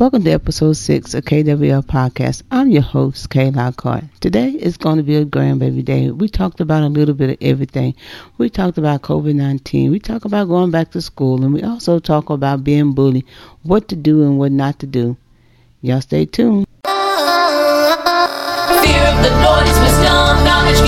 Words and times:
Welcome 0.00 0.24
to 0.24 0.30
episode 0.30 0.72
6 0.78 1.12
of 1.12 1.24
KWL 1.26 1.84
Podcast. 1.84 2.42
I'm 2.50 2.70
your 2.70 2.80
host, 2.80 3.28
Kay 3.28 3.50
Lockhart. 3.50 4.04
Today 4.20 4.48
is 4.48 4.78
going 4.78 4.96
to 4.96 5.02
be 5.02 5.16
a 5.16 5.26
grandbaby 5.26 5.84
day. 5.84 6.10
We 6.10 6.26
talked 6.26 6.58
about 6.60 6.82
a 6.82 6.86
little 6.86 7.14
bit 7.14 7.28
of 7.28 7.36
everything. 7.42 7.94
We 8.38 8.48
talked 8.48 8.78
about 8.78 9.02
COVID 9.02 9.34
19. 9.34 9.90
We 9.90 9.98
talked 9.98 10.24
about 10.24 10.48
going 10.48 10.70
back 10.70 10.92
to 10.92 11.02
school. 11.02 11.44
And 11.44 11.52
we 11.52 11.62
also 11.62 11.98
talk 11.98 12.30
about 12.30 12.64
being 12.64 12.94
bullied, 12.94 13.26
what 13.62 13.88
to 13.88 13.94
do 13.94 14.22
and 14.22 14.38
what 14.38 14.52
not 14.52 14.78
to 14.78 14.86
do. 14.86 15.18
Y'all 15.82 16.00
stay 16.00 16.24
tuned. 16.24 16.66
Fear 16.86 16.94
of 19.04 19.18
the 19.20 19.32
Lord 19.44 19.66
is 19.68 19.78
wisdom, 19.80 20.44
knowledge, 20.48 20.80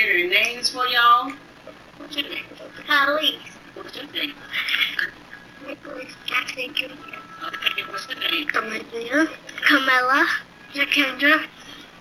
say 0.00 0.06
their 0.06 0.28
names 0.30 0.70
for 0.70 0.86
y'all. 0.86 1.32
What's 1.98 2.16
your 2.16 2.28
name? 2.28 2.44
Holly, 2.86 3.38
What's 3.74 3.96
your 3.96 4.10
name? 4.12 4.34
Nicholas 5.66 6.12
Jackson 6.26 6.74
Jr., 6.74 6.86
Okay, 7.46 7.82
what's 7.88 8.08
your 8.08 8.18
name? 8.18 8.46
Camilla, 8.48 9.28
Camilla, 9.62 10.28
Jakendra, 10.74 11.46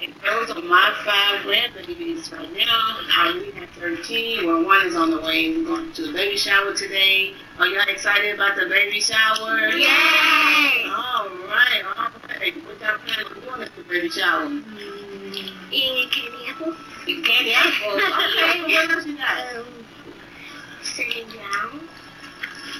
And 0.01 0.13
those 0.23 0.49
are 0.51 0.61
my 0.61 0.93
five 1.05 1.45
grandbabies 1.45 2.31
right 2.31 2.51
now. 2.53 2.97
Holly 3.07 3.51
has 3.51 3.69
13, 3.69 4.45
well, 4.45 4.63
one 4.65 4.85
is 4.85 4.95
on 4.95 5.11
the 5.11 5.21
way. 5.21 5.55
We're 5.57 5.65
going 5.65 5.93
to 5.93 6.07
the 6.07 6.13
baby 6.13 6.37
shower 6.37 6.73
today. 6.73 7.33
Are 7.57 7.67
y'all 7.67 7.87
excited 7.87 8.35
about 8.35 8.55
the 8.57 8.67
baby 8.67 8.99
shower? 8.99 9.69
Yay! 9.69 10.89
All 10.89 11.29
right, 11.47 11.83
all 11.97 12.07
right. 12.27 12.53
What 12.65 12.81
y'all 12.81 12.97
plan 12.97 13.25
on 13.25 13.41
doing 13.41 13.61
at 13.61 13.75
the 13.75 13.83
baby 13.83 14.09
shower? 14.09 14.45
Mm, 14.45 15.51
eating 15.71 16.07
a 16.07 16.09
candy 16.09 16.49
apple. 16.49 16.75
Um, 17.09 17.23
sitting 20.83 21.27
down. 21.29 21.89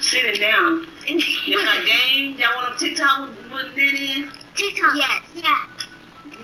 Sitting 0.02 0.40
down. 0.40 0.86
You 1.08 1.58
got 1.58 1.84
games? 1.86 2.40
Y'all 2.40 2.56
want 2.56 2.78
to 2.78 2.86
TikTok 2.86 3.30
with, 3.30 3.52
with 3.52 3.76
that? 3.76 4.32
TikTok. 4.54 4.96
Yes. 4.96 5.24
Yeah. 5.34 5.66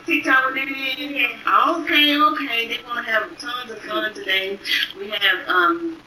TikTok 0.07 0.47
with 0.47 0.57
in? 0.57 1.13
Yeah. 1.13 1.75
Okay, 1.77 2.17
okay. 2.17 2.67
They're 2.67 2.81
to 3.05 3.11
have 3.11 3.37
tons 3.37 3.69
of 3.69 3.77
fun 3.79 4.13
today. 4.15 4.57
We 4.97 5.11
have 5.11 5.47
um, 5.47 6.01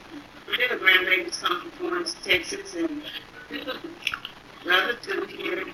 little 0.48 0.78
grandbabies 0.78 1.40
come 1.40 1.60
from 1.60 1.70
Florence, 1.72 2.16
Texas, 2.24 2.74
and 2.74 3.02
rather 4.66 4.94
two 4.94 5.24
here. 5.26 5.64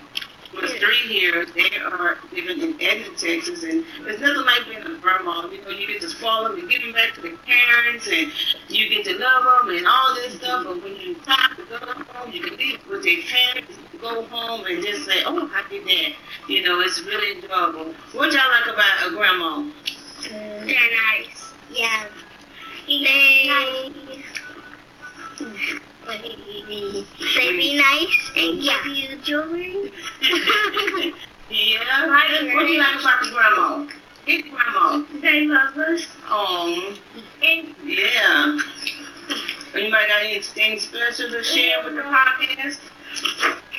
There's 0.55 0.73
three 0.75 0.97
here. 1.09 1.47
They 1.47 1.77
are 1.79 2.19
living 2.33 2.61
in 2.61 2.81
Edna, 2.81 3.09
Texas, 3.17 3.63
and 3.63 3.85
there's 4.03 4.21
nothing 4.21 4.45
like 4.45 4.67
being 4.67 4.83
a 4.83 4.99
grandma. 5.01 5.49
You 5.51 5.63
know, 5.63 5.71
you 5.71 5.87
get 5.87 6.01
to 6.03 6.09
spoil 6.09 6.45
them 6.45 6.59
and 6.59 6.71
give 6.71 6.83
them 6.83 6.93
back 6.93 7.15
to 7.15 7.23
their 7.23 7.37
parents, 7.37 8.07
and 8.07 8.33
you 8.69 8.89
get 8.89 9.05
to 9.07 9.19
love 9.19 9.67
them 9.67 9.77
and 9.77 9.87
all 9.87 10.15
this 10.15 10.35
stuff. 10.35 10.65
But 10.67 10.83
when 10.83 10.97
you 10.97 11.15
time 11.17 11.57
to 11.57 11.65
go 11.65 11.79
home, 11.79 12.33
you 12.33 12.41
can 12.41 12.57
leave 12.57 12.81
with 12.89 13.03
their 13.05 13.23
parents, 13.23 13.79
go 14.01 14.23
home 14.25 14.65
and 14.67 14.83
just 14.83 15.05
say, 15.05 15.23
"Oh, 15.25 15.51
I 15.53 15.69
did 15.69 15.85
that." 15.87 16.13
You 16.49 16.63
know, 16.63 16.81
it's 16.81 17.01
really 17.03 17.37
enjoyable. 17.41 17.95
What 18.13 18.33
y'all 18.33 18.51
like 18.51 18.67
about 18.73 19.07
a 19.07 19.11
grandma? 19.11 19.65
They're 20.23 20.67
nice. 20.67 21.53
Yeah. 21.71 22.07
They. 22.87 24.23
They 26.07 27.57
be 27.57 27.77
nice 27.79 28.31
and 28.37 28.61
give 28.61 28.87
you 28.87 29.17
jewelry. 29.23 29.93
yeah. 31.51 32.07
What 32.55 32.67
do 32.67 32.73
you 32.73 32.79
like 32.79 33.01
about 33.01 33.23
the 33.23 33.31
grandma? 33.31 33.87
Hit 34.27 34.45
grandma. 34.51 35.05
They 35.21 35.47
love 35.47 35.77
us. 35.77 36.07
Oh, 36.29 36.97
And 37.43 37.75
yeah. 37.85 38.59
Anybody 39.75 40.07
got 40.09 40.23
anything 40.23 40.79
special 40.79 41.31
to 41.31 41.43
share 41.43 41.83
with 41.85 41.95
the 41.97 42.03
podcast? 42.03 42.79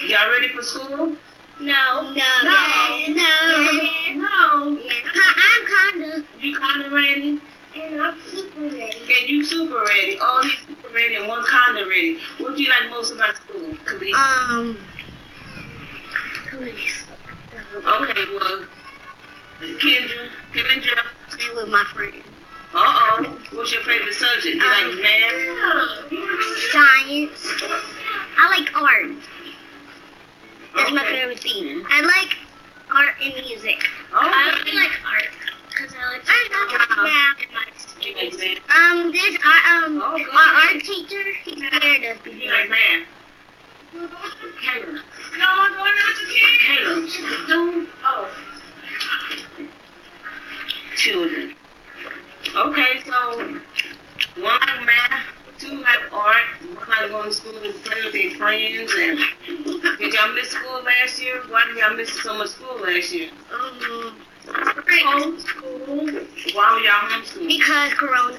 Y'all 0.07 0.29
ready 0.31 0.49
for 0.49 0.61
school? 0.61 1.15
no. 1.61 2.13
No. 2.13 2.23
No. 2.43 3.05
No. 3.07 4.13
No. 4.15 4.79
I'm 5.23 5.93
kinda. 5.93 6.23
You 6.41 6.57
kind 6.59 6.81
of 6.83 6.91
ready? 6.91 7.39
And 7.75 8.01
I'm 8.01 8.17
super 8.27 8.61
ready. 8.61 8.91
And 9.19 9.29
you 9.29 9.43
super 9.45 9.83
ready. 9.83 10.17
Oh, 10.21 10.41
he's 10.43 10.57
super 10.67 10.74
ready 10.95 11.15
and 11.15 11.27
one 11.27 11.43
kind 11.45 11.77
of 11.77 11.87
ready. 11.87 12.19
What 12.39 12.55
do 12.55 12.63
you 12.63 12.69
like 12.69 12.89
most 12.89 13.11
about 13.13 13.35
school, 13.35 13.75
Khalid? 13.85 14.13
Um. 14.13 14.77
Please. 16.49 17.03
okay, 17.77 18.25
well, 18.33 18.65
Kendra, 19.59 20.29
Kendra. 20.53 21.03
Stay 21.29 21.53
with 21.53 21.69
my 21.69 21.83
friend. 21.93 22.23
Uh-oh. 22.73 23.39
What's 23.53 23.71
your 23.73 23.81
favorite 23.83 24.13
subject? 24.13 24.55
You 24.55 24.59
like 24.59 24.95
math? 25.01 26.11
Science. 26.71 27.63
I 28.37 28.49
like 28.59 28.75
art. 28.75 29.11
That's 30.75 30.91
my 30.91 31.03
favorite 31.05 31.39
thing. 31.39 31.83
I 31.89 32.01
like 32.01 32.35
art 32.93 33.15
and 33.21 33.33
music. 33.45 33.87
Oh, 34.13 34.19
I 34.21 34.59
really 34.65 34.77
like 34.77 34.91
art 35.05 35.29
because 35.69 35.93
I 35.97 36.11
like 36.11 36.23
to 36.25 37.01
math 37.03 37.37
and 37.41 37.51
my 37.53 37.61
You 37.61 37.63
like 37.63 37.63
studies. 37.63 37.63
math? 37.63 37.74
Um, 38.03 39.11
this 39.11 39.37
our 39.43 39.85
um 39.85 40.01
Oh, 40.03 40.19
our 40.33 40.55
art 40.55 40.83
teacher 40.83 41.23
he 41.43 41.51
scared 41.55 42.03
us. 42.03 42.17
You 42.25 42.51
like 42.51 42.69
math? 42.69 43.07
Caleb. 44.61 44.99
No, 45.37 45.45
I'm 45.47 45.73
going 45.73 45.93
out 46.03 46.15
to 46.19 46.25
Caleb. 46.67 47.09
Caleb. 47.47 47.87
Oh. 48.03 48.29
Children. 50.97 51.55
Okay, 52.55 52.93
so 53.05 53.37
one 54.41 54.59
like 54.59 54.85
math, 54.85 55.25
two 55.57 55.77
like 55.81 56.13
art, 56.13 56.43
one 56.75 56.89
like 56.89 57.09
going 57.09 57.29
to 57.29 57.33
school 57.33 57.53
to 57.53 57.71
play 57.73 58.03
with 58.03 58.13
their 58.13 58.31
friends. 58.31 58.93
And 58.97 59.19
did 59.99 60.13
y'all 60.13 60.33
miss 60.33 60.49
school 60.51 60.81
last 60.83 61.21
year? 61.21 61.41
Why 61.49 61.63
did 61.67 61.77
y'all 61.77 61.95
miss 61.95 62.11
so 62.21 62.37
much 62.37 62.49
school 62.49 62.77
last 62.81 63.13
year? 63.13 63.29
Um, 63.53 64.15
homeschool 64.47 66.27
Why 66.55 66.71
were 66.73 66.79
y'all 66.79 67.09
homeschooled? 67.09 67.47
because 67.47 67.93
Corona. 67.93 68.37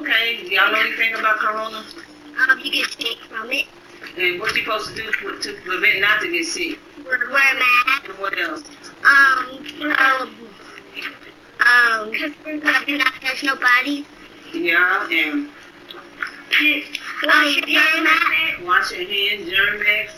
Okay, 0.00 0.26
y'all 0.48 0.70
know 0.72 0.80
anything 0.80 1.14
about 1.14 1.36
Corona? 1.38 1.82
Um, 2.48 2.58
you 2.60 2.70
get 2.70 2.90
sick 2.90 3.18
from 3.28 3.50
it. 3.50 3.66
And 4.18 4.38
what 4.40 4.54
you 4.54 4.62
supposed 4.62 4.88
to 4.88 4.94
do 4.94 5.10
to, 5.10 5.38
to 5.38 5.54
prevent 5.62 6.00
not 6.00 6.20
to 6.20 6.28
get 6.30 6.44
sick? 6.46 6.78
Wear 7.04 7.16
a 7.22 7.30
mask. 7.30 8.04
And 8.08 8.18
what 8.18 8.38
else? 8.38 8.62
Um, 9.04 9.64
um, 9.98 10.34
um, 11.60 12.10
do 12.86 12.94
not 12.98 13.14
touch 13.22 13.42
nobody. 13.44 14.04
Yeah, 14.52 15.06
and 15.10 15.48
Wash 18.12 18.20
your 18.20 18.34
hands. 18.34 18.66
wash 18.66 18.92
your 18.92 19.08
hands, 19.08 19.50
Germ-X. 19.50 20.12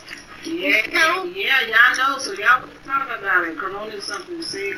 Yeah, 0.44 1.24
yeah, 1.24 1.60
y'all 1.62 1.96
know. 1.96 2.18
So 2.18 2.32
y'all 2.32 2.60
was 2.62 2.70
talking 2.84 3.14
about 3.18 3.46
it. 3.48 3.56
Corona 3.58 3.94
is 3.94 4.04
something 4.04 4.42
say. 4.42 4.72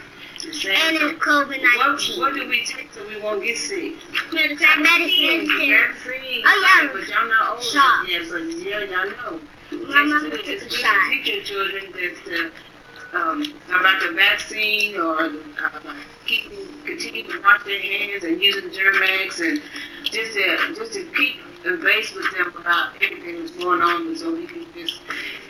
And 0.44 0.96
it's 0.96 1.18
COVID 1.24 1.60
What, 1.60 1.88
19. 1.98 2.20
what 2.20 2.34
do 2.34 2.48
we 2.48 2.64
take 2.64 2.92
so 2.92 3.04
we 3.08 3.20
won't 3.20 3.42
get 3.42 3.58
sick? 3.58 3.94
Medicine. 4.32 4.58
Vaccine. 4.84 5.48
Oh, 6.46 6.80
yeah. 6.84 6.88
But 6.92 7.08
y'all 7.08 7.26
not 7.28 7.54
old 7.54 7.62
Shot. 7.64 8.08
yet, 8.08 8.22
but 8.30 8.42
yeah, 8.58 8.80
y'all 8.84 9.10
know. 9.10 9.40
My 9.88 10.02
mama 10.04 10.20
took 10.30 10.44
good- 10.44 10.46
a 10.46 10.52
it's 10.52 10.62
good 10.64 10.72
shot. 10.72 10.94
to 10.94 11.10
teach 11.24 11.34
your 11.34 11.42
children 11.42 11.92
that 11.92 12.52
uh, 13.14 13.18
um, 13.18 13.42
about 13.68 14.00
the 14.02 14.12
vaccine 14.14 14.96
or 15.00 15.20
uh, 15.22 15.94
keep, 16.26 16.44
continue 16.84 17.24
to 17.24 17.40
wash 17.42 17.64
their 17.64 17.80
hands 17.80 18.22
and 18.22 18.40
using 18.40 18.70
Germ-X 18.72 19.40
and 19.40 19.60
just 20.04 20.34
to, 20.34 20.74
just 20.76 20.92
to 20.92 21.04
keep 21.16 21.36
base 21.74 22.14
with 22.14 22.30
them 22.36 22.52
about 22.56 22.94
everything 23.02 23.40
that's 23.40 23.50
going 23.52 23.82
on 23.82 24.16
so 24.16 24.32
we 24.32 24.46
can 24.46 24.66
just 24.74 25.00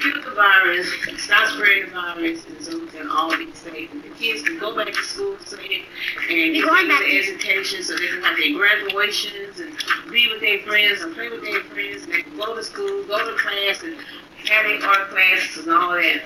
kill 0.00 0.22
the 0.22 0.30
virus, 0.30 0.88
stop 1.18 1.48
spreading 1.48 1.86
the 1.86 1.90
virus, 1.90 2.46
and 2.46 2.62
so 2.62 2.78
we 2.78 2.86
can 2.88 3.10
all 3.10 3.36
be 3.36 3.52
safe. 3.52 3.92
And 3.92 4.02
the 4.02 4.10
kids 4.10 4.42
can 4.42 4.58
go 4.58 4.74
back 4.74 4.92
to 4.92 5.02
school 5.02 5.36
safe 5.40 5.84
and 6.30 6.54
get 6.54 6.64
going 6.64 6.88
back 6.88 7.00
their 7.00 7.20
education 7.20 7.82
so 7.82 7.96
they 7.96 8.06
can 8.08 8.22
have 8.22 8.36
their 8.38 8.54
graduations 8.54 9.60
and 9.60 9.76
be 10.10 10.28
with 10.28 10.40
their 10.40 10.60
friends 10.60 11.02
and 11.02 11.14
play 11.14 11.28
with 11.28 11.42
their 11.42 11.60
friends 11.64 12.04
and 12.04 12.12
they 12.12 12.22
can 12.22 12.36
go 12.36 12.54
to 12.54 12.64
school, 12.64 13.04
go 13.04 13.30
to 13.30 13.36
class 13.36 13.82
and 13.82 13.96
their 14.46 14.88
art 14.88 15.10
classes 15.10 15.66
and 15.66 15.72
all 15.72 15.92
that. 15.92 16.22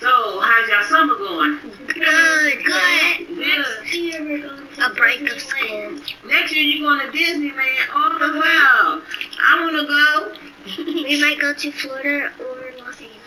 So, 0.00 0.40
how's 0.40 0.68
y'all 0.68 0.84
summer 0.84 1.16
going? 1.16 1.58
Good, 1.86 2.64
good. 2.64 3.26
Good. 3.28 4.44
A 4.80 4.94
break 4.94 5.30
of 5.30 5.40
school. 5.40 5.98
Next 6.26 6.54
year 6.54 6.62
you're 6.64 6.88
going 6.88 7.00
to 7.00 7.16
Disneyland. 7.16 7.88
Oh, 7.92 8.18
wow. 8.20 9.02
I 9.40 9.60
want 9.60 9.76
to 9.76 9.86
go. 9.86 10.48
We 10.84 11.20
might 11.20 11.40
go 11.40 11.52
to 11.54 11.72
Florida 11.72 12.32
or 12.38 12.72
Los 12.78 13.00
Angeles. 13.00 13.18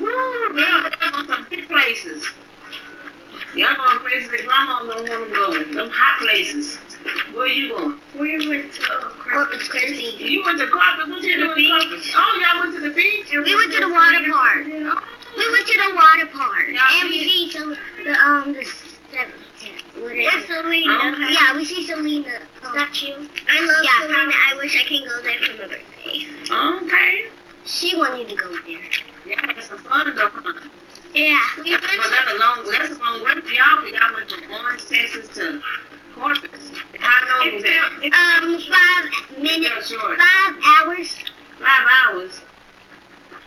Woo, 0.00 0.58
yeah, 0.58 0.90
going 1.12 1.26
some 1.26 1.46
big 1.50 1.68
places. 1.68 2.26
Y'all 3.54 3.76
going 3.76 3.98
places 3.98 4.30
that 4.30 4.46
grandma 4.46 4.78
don't 4.80 4.88
want 4.88 5.06
to 5.06 5.34
go. 5.34 5.74
Them 5.74 5.90
hot 5.92 6.20
places. 6.20 6.78
Where 7.34 7.46
you 7.46 7.68
going? 7.76 8.00
We 8.18 8.48
went 8.48 8.72
to 8.74 8.82
Corpus 9.18 9.68
Christi. 9.68 10.16
You 10.18 10.42
went 10.44 10.58
to 10.58 10.66
Carpet. 10.68 11.08
What 11.08 11.22
you 11.22 11.36
doing? 11.36 11.64
in 11.64 12.00
Oh, 12.14 12.40
y'all 12.42 12.60
went 12.60 12.74
to 12.74 12.80
the 12.80 12.94
beach? 12.94 13.30
We 13.32 13.54
went 13.54 13.72
to 13.72 13.80
the 13.80 13.88
water 13.88 14.20
park. 14.30 14.66
We 14.66 15.52
went 15.52 15.66
to 15.66 15.78
the 15.78 15.94
water 15.94 16.26
park. 16.32 16.66
Yeah. 16.70 17.00
And 17.00 17.08
we 17.08 17.24
see 17.24 17.50
some 17.50 17.76
the 18.04 18.12
um 18.12 18.52
the 18.52 18.64
seven. 18.64 19.32
What's 19.96 20.46
Selena? 20.46 20.94
Okay. 21.12 21.32
Yeah, 21.32 21.56
we 21.56 21.64
see 21.64 21.86
Selena. 21.86 22.40
Statue. 22.58 23.28
I 23.48 23.60
love 23.64 23.84
yeah, 23.84 24.00
Selena. 24.02 24.32
I 24.50 24.56
wish 24.56 24.76
I 24.78 24.84
can 24.86 25.06
go 25.08 25.22
there 25.22 25.38
for 25.40 25.52
my 25.62 25.68
birthday. 25.68 26.26
Okay. 26.86 27.26
She 27.64 27.96
wanted 27.96 28.28
to 28.28 28.34
go 28.36 28.50
there. 28.66 28.80
Yeah, 29.26 29.46
had 29.46 29.62
some 29.62 29.78
fun 29.78 30.14
though. 30.16 30.28
huh? 30.32 30.68
Yeah. 31.14 31.38
We 31.62 31.70
went 31.72 31.82
Well, 31.82 32.10
that's 32.10 32.32
a 32.32 32.38
long, 32.38 32.70
that's 32.70 32.90
a 32.90 32.98
long 32.98 33.24
way 33.24 33.32
y'all. 33.54 33.82
but 33.82 33.92
Y'all 33.92 34.14
went 34.14 34.30
from 34.30 34.52
Orange, 34.52 34.86
Texas 34.88 35.28
to 35.28 35.60
Corpus. 35.60 35.64
Long 37.40 37.54
was 37.54 37.64
um 37.64 38.60
five 38.60 39.38
minutes, 39.38 39.92
five 39.92 40.54
hours. 40.84 41.16
Five 41.58 41.86
hours. 42.04 42.40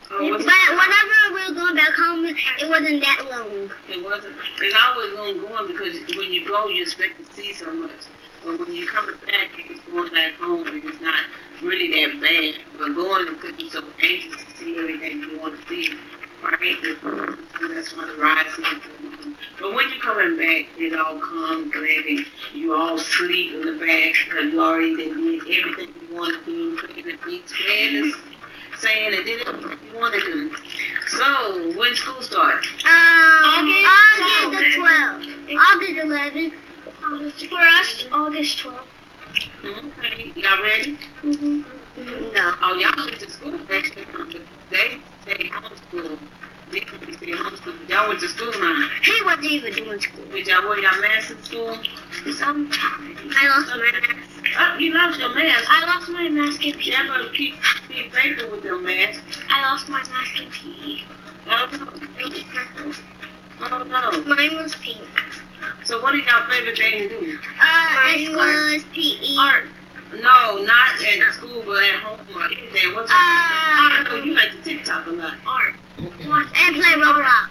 Oh, 0.09 0.31
But 0.31 0.39
whenever 0.39 1.33
we 1.35 1.47
were 1.47 1.53
going 1.53 1.75
back 1.75 1.93
home, 1.93 2.25
it 2.25 2.69
wasn't 2.69 3.01
that 3.01 3.25
long. 3.29 3.69
It 3.89 4.03
wasn't. 4.03 4.35
It's 4.61 4.75
always 4.83 5.13
long 5.13 5.41
going 5.41 5.67
because 5.71 6.17
when 6.17 6.33
you 6.33 6.47
go, 6.47 6.67
you 6.69 6.81
expect 6.81 7.23
to 7.23 7.33
see 7.35 7.53
so 7.53 7.71
much. 7.71 7.91
But 8.43 8.59
when 8.59 8.73
you 8.73 8.87
come 8.87 9.05
back, 9.27 9.49
it's 9.57 9.79
going 9.81 10.11
back 10.11 10.33
home 10.39 10.67
and 10.67 10.83
it's 10.83 11.01
not 11.01 11.23
really 11.61 11.91
that 11.91 12.19
bad. 12.19 12.55
But 12.79 12.95
going 12.95 13.27
because 13.35 13.59
you're 13.59 13.69
so 13.69 13.83
anxious 14.01 14.43
to 14.43 14.57
see 14.57 14.77
everything 14.79 15.19
you 15.19 15.39
want 15.39 15.61
to 15.61 15.67
see, 15.67 15.93
right? 16.43 16.83
And 17.61 17.77
that's 17.77 17.95
why 17.95 18.07
the 18.07 18.15
ride 18.19 18.47
seems 18.55 19.32
But 19.63 19.75
when 19.75 19.89
you're 19.91 20.01
coming 20.01 20.35
back, 20.35 20.65
it 20.77 20.93
all 20.99 21.17
comes 21.19 21.71
back 21.71 22.05
and 22.05 22.25
you 22.53 22.75
all 22.75 22.97
sleep 22.97 23.53
in 23.53 23.61
the 23.61 23.79
back 23.79 24.13
because 24.25 24.51
you 24.51 24.61
already 24.61 24.93
did 24.97 25.11
everything 25.11 25.93
you 26.01 26.15
want 26.17 26.37
to 26.37 26.45
do, 26.45 26.77
playing 26.85 27.05
the 27.07 27.17
beach, 27.25 27.45
playing 27.65 28.13
saying 28.79 29.15
and 29.15 29.25
did 29.25 29.47
everything 29.47 29.79
you 29.89 29.97
want 29.97 30.13
to 30.15 30.19
do. 30.19 30.53
So, 31.07 31.79
when 31.79 31.95
school 31.95 32.21
starts? 32.21 32.67
Um, 32.83 32.89
August 32.89 33.87
August 34.43 34.59
the 34.59 34.81
12th. 34.81 35.57
August 35.71 36.53
11th. 37.07 37.49
For 37.49 37.59
us, 37.61 38.05
August 38.11 38.57
12th. 38.57 38.79
Okay, 39.63 40.33
y'all 40.35 40.61
ready? 40.61 40.97
Mm-hmm. 41.21 42.33
No. 42.33 42.53
Oh, 42.61 42.75
y'all 42.75 43.05
went 43.05 43.17
to 43.17 43.29
school 43.29 43.57
next 43.69 43.95
year. 43.95 44.05
They 44.69 44.99
stayed 45.21 45.51
homeschool. 45.51 46.19
They 47.25 47.31
couldn't 47.31 47.57
stay 47.57 47.71
homeschool. 47.71 47.89
Y'all 47.89 48.07
went 48.09 48.19
to 48.21 48.27
school 48.27 48.51
now. 48.59 48.89
He 49.03 49.21
wasn't 49.23 49.45
even 49.45 49.73
doing 49.73 49.99
school. 50.01 50.25
Did 50.31 50.47
y'all 50.47 50.67
wear 50.67 50.79
your 50.79 51.01
mask 51.01 51.31
in 51.31 51.43
school? 51.43 51.77
Some, 52.33 52.69
I 52.71 53.47
lost 53.49 53.67
my 53.69 53.91
mask. 53.91 54.49
Oh, 54.59 54.77
you 54.77 54.93
lost 54.93 55.19
your 55.19 55.33
mask. 55.33 55.65
I 55.69 55.85
lost 55.85 56.09
my 56.09 56.29
mask 56.29 56.65
in 56.65 56.73
PE. 56.73 56.91
Y'all 56.91 57.07
gotta 57.07 57.29
keep, 57.33 57.55
keep 57.89 58.13
faithful 58.13 58.51
with 58.51 58.63
your 58.63 58.79
mask. 58.81 59.21
I 59.49 59.61
lost 59.63 59.89
my 59.89 59.99
mask 59.99 60.41
in 60.41 60.49
PE. 60.51 61.03
Oh, 61.47 61.69
It 62.19 62.29
was 62.29 62.43
purple. 62.43 62.91
no. 63.61 63.67
Oh, 63.71 63.83
no. 63.83 64.35
Mine 64.35 64.55
was 64.61 64.75
pink. 64.75 64.99
So 65.85 66.01
what 66.01 66.15
is 66.15 66.25
your 66.25 66.41
favorite 66.49 66.77
thing 66.77 67.09
to 67.09 67.19
do? 67.19 67.39
Uh, 67.61 67.95
Mine 68.03 68.35
was 68.35 68.83
PE. 68.93 69.35
Art. 69.37 69.65
No, 70.21 70.63
not 70.63 71.01
at 71.01 71.33
school, 71.33 71.63
but 71.65 71.83
at 71.83 71.99
home 72.01 72.19
anything. 72.43 72.93
What's 72.93 73.11
Uh, 73.11 73.15
Oh, 73.15 74.21
you 74.23 74.33
like 74.33 74.51
to 74.51 74.61
TikTok 74.63 75.07
a 75.07 75.11
lot. 75.11 75.33
Art. 75.45 75.75
And 75.97 76.75
play 76.75 76.93
Roblox. 76.95 77.49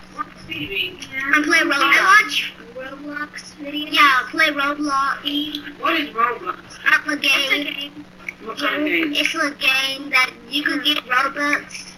And 1.34 1.44
play 1.44 1.58
Roblox. 1.58 1.94
I 1.94 2.22
watch 2.22 2.52
Roblox 2.74 3.54
videos. 3.56 3.92
Yeah, 3.92 4.28
play 4.30 4.48
Roblox. 4.48 5.80
What 5.80 6.00
is 6.00 6.08
Roblox? 6.10 6.78
That's 6.84 7.08
a 7.08 7.16
game. 7.16 8.04
What 8.44 8.58
kind 8.58 8.82
of 8.82 8.88
game? 8.88 9.12
It's 9.14 9.34
a 9.34 9.50
game 9.50 10.10
that 10.10 10.30
you 10.50 10.62
can 10.62 10.82
get 10.82 10.98
Robux 11.04 11.92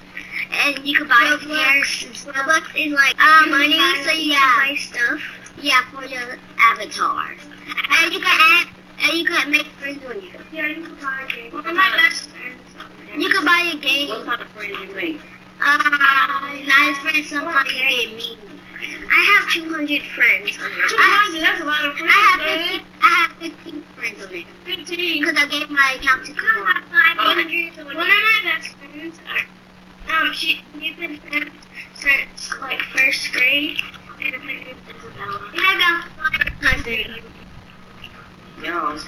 and 0.63 0.87
you 0.87 0.97
can 0.97 1.09
buy 1.09 1.37
shares. 1.41 2.25
Robux 2.27 2.63
is 2.77 2.93
like 2.93 3.17
uh, 3.19 3.47
money, 3.49 3.79
so 4.05 4.13
you 4.13 4.35
can 4.35 4.59
buy 4.59 4.77
stuff. 4.79 5.21
Yeah, 5.61 5.81
for 5.93 6.05
your 6.05 6.39
avatar. 6.59 7.35
And 8.01 8.13
you 8.13 8.21
can 8.21 8.39
add, 8.41 8.69
and 9.03 9.13
you 9.19 9.25
can 9.25 9.51
make 9.51 9.67
friends 9.79 10.05
on 10.07 10.21
you. 10.23 10.31
Yeah, 10.53 10.67
you 10.67 10.83
can 10.85 10.95
buy 10.97 11.27
a 11.27 11.33
game. 11.33 11.51
Kind 11.51 11.79
of, 11.79 13.21
You 13.21 13.29
can 13.29 13.45
buy 13.45 13.73
a 13.75 13.77
game. 13.79 14.09
what 14.09 14.27
kind 14.27 14.43
of 14.43 14.49
friends 14.49 14.79
you 14.81 14.95
make? 14.95 15.21
Uh, 15.61 15.79
nice 16.67 16.99
friends, 16.99 17.31
you 17.31 17.41
get 17.41 18.17
mean. 18.17 18.39
I 19.11 19.41
have 19.41 19.51
200 19.51 20.03
friends 20.03 20.59
on 20.59 20.71
there. 20.71 20.99
I 20.99 21.07
have, 21.09 21.41
That's 21.41 21.61
a 21.61 21.65
lot 21.65 21.85
of 21.87 21.97
friends. 21.97 22.13
I 22.13 22.19
have 22.19 22.41
15, 22.43 22.87
I 23.03 23.09
have 23.09 23.33
15 23.39 23.83
friends 23.97 24.25
on 24.25 24.31
there. 24.31 24.45
15. 24.65 25.21
Because 25.23 25.43
I 25.43 25.47
gave 25.49 25.71
my 25.71 25.97
account 25.99 26.27
to 26.27 26.33
Kumar. 26.33 26.75
One 27.25 27.39
of 27.39 28.07
my 28.07 28.41
best 28.45 28.69
friends 28.77 29.19
are, 29.31 30.17
um, 30.21 30.33
she, 30.35 30.61
we've 30.75 30.99
been 30.99 31.19
friends 31.19 31.51
since 31.95 32.61
like 32.61 32.81
first 32.93 33.33
grade. 33.33 33.79
And 34.21 34.35
her 34.35 34.45
name 34.45 34.67
is 34.69 34.77
Isabella. 34.97 35.51
And 35.53 35.61
I 35.61 35.79
got 35.79 36.53
500. 36.63 37.23
Y'all. 38.65 38.99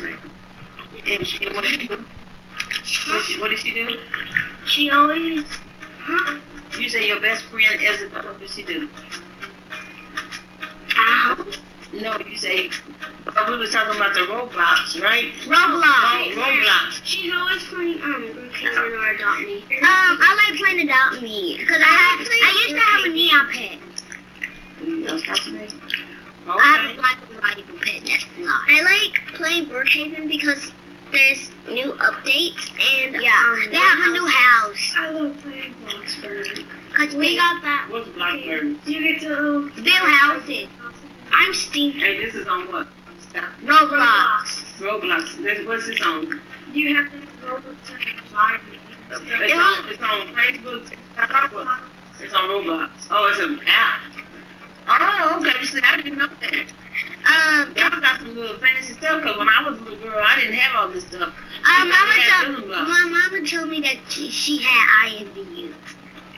And 1.07 1.27
she, 1.27 1.47
what 1.49 1.65
did 1.65 1.81
she 1.81 1.89
do? 1.89 1.97
What, 1.97 3.25
she, 3.25 3.41
what 3.41 3.51
did 3.51 3.59
she 3.59 3.73
do? 3.73 3.99
She 4.67 4.91
always, 4.91 5.45
huh? 5.99 6.39
You 6.79 6.89
say 6.89 7.09
your 7.09 7.21
best 7.21 7.45
friend 7.45 7.81
Isabella. 7.81 8.33
What 8.33 8.41
did 8.41 8.51
she 8.51 8.63
do? 8.63 8.89
Ow. 10.99 11.47
No, 11.95 12.19
you 12.29 12.37
say. 12.37 12.71
Oh, 13.27 13.51
we 13.51 13.57
were 13.59 13.67
talking 13.67 13.97
about 13.97 14.15
the 14.15 14.21
Roblox, 14.21 15.01
right? 15.01 15.33
Roblox. 15.45 15.83
Oh, 15.83 16.33
Roblox. 16.37 17.01
She's 17.05 17.33
always 17.33 17.63
playing 17.65 18.03
um 18.03 18.23
Brookhaven 18.35 18.93
or 18.93 19.15
Adopt 19.15 19.41
Me. 19.41 19.59
Um, 19.79 20.19
I 20.21 20.49
like 20.51 20.61
playing 20.61 20.89
Adopt 20.89 21.23
Me 21.23 21.57
because 21.59 21.81
I 21.81 21.85
have 21.85 22.21
I 22.21 22.51
used 22.63 22.75
to 22.75 22.81
have 22.81 23.05
a 23.05 23.09
neon 23.09 23.47
pet. 23.53 23.79
That's 25.07 25.25
fascinating. 25.25 25.81
I 26.49 26.63
have 26.63 26.91
a 26.91 26.95
black 26.95 27.19
and 27.31 27.41
white 27.41 27.81
pet. 27.81 28.03
That's 28.05 28.27
not. 28.39 28.63
I 28.69 28.83
like 28.83 29.26
playing 29.37 29.67
Brookhaven 29.67 30.29
because 30.29 30.73
there's 31.13 31.51
new 31.69 31.93
updates 31.95 32.71
and 33.05 33.23
yeah, 33.23 33.31
um, 33.47 33.71
they 33.71 33.77
have 33.77 33.99
a 33.99 34.11
new 34.11 34.27
house. 34.27 34.95
I 34.97 35.11
love 35.11 35.39
playing 35.43 35.75
Bloxburg. 35.85 36.67
Cause 36.95 37.15
we 37.15 37.37
got 37.37 37.63
that. 37.63 37.89
What's 37.91 38.09
Blackberry? 38.11 38.77
You 38.87 39.13
get 39.13 39.21
to 39.23 39.71
build 39.75 39.89
houses. 39.89 40.69
I'm 41.31 41.53
stinky. 41.53 42.01
Hey, 42.01 42.25
this 42.25 42.35
is 42.35 42.47
on 42.49 42.73
what? 42.73 42.89
Stop. 43.21 43.45
Roblox. 43.63 44.79
Roblox. 44.79 45.43
This, 45.43 45.67
what's 45.67 45.87
this 45.87 46.01
on? 46.03 46.41
You 46.73 46.97
have 46.97 47.13
to 47.13 47.19
Roblox 47.47 47.77
It's 49.11 49.55
on, 49.55 49.89
it's 49.89 50.03
on 50.03 50.35
Facebook. 50.35 50.93
It's 52.21 52.35
on 52.35 52.49
Roblox. 52.49 52.91
Oh, 53.11 53.29
it's 53.31 53.41
an 53.41 53.61
app. 53.67 54.03
Oh, 54.89 55.39
okay. 55.41 55.65
See, 55.65 55.81
I 55.83 55.97
didn't 55.97 56.19
know 56.19 56.29
that. 56.41 56.67
Um, 57.27 57.75
Y'all 57.77 58.01
got 58.01 58.21
some 58.21 58.37
little 58.37 58.59
fancy 58.59 58.93
stuff. 58.95 59.23
Cause 59.23 59.37
when 59.37 59.49
I 59.49 59.69
was 59.69 59.79
a 59.81 59.83
little 59.83 59.99
girl, 59.99 60.23
I 60.25 60.41
didn't 60.41 60.55
have 60.55 60.77
all 60.77 60.89
this 60.89 61.05
stuff. 61.05 61.35
uh, 61.65 61.85
mama 61.85 62.61
told, 62.61 62.69
my 62.69 63.29
mama 63.31 63.47
told 63.47 63.69
me 63.69 63.81
that 63.81 63.97
she, 64.09 64.31
she 64.31 64.59
had 64.63 65.11
IMVU. 65.11 65.73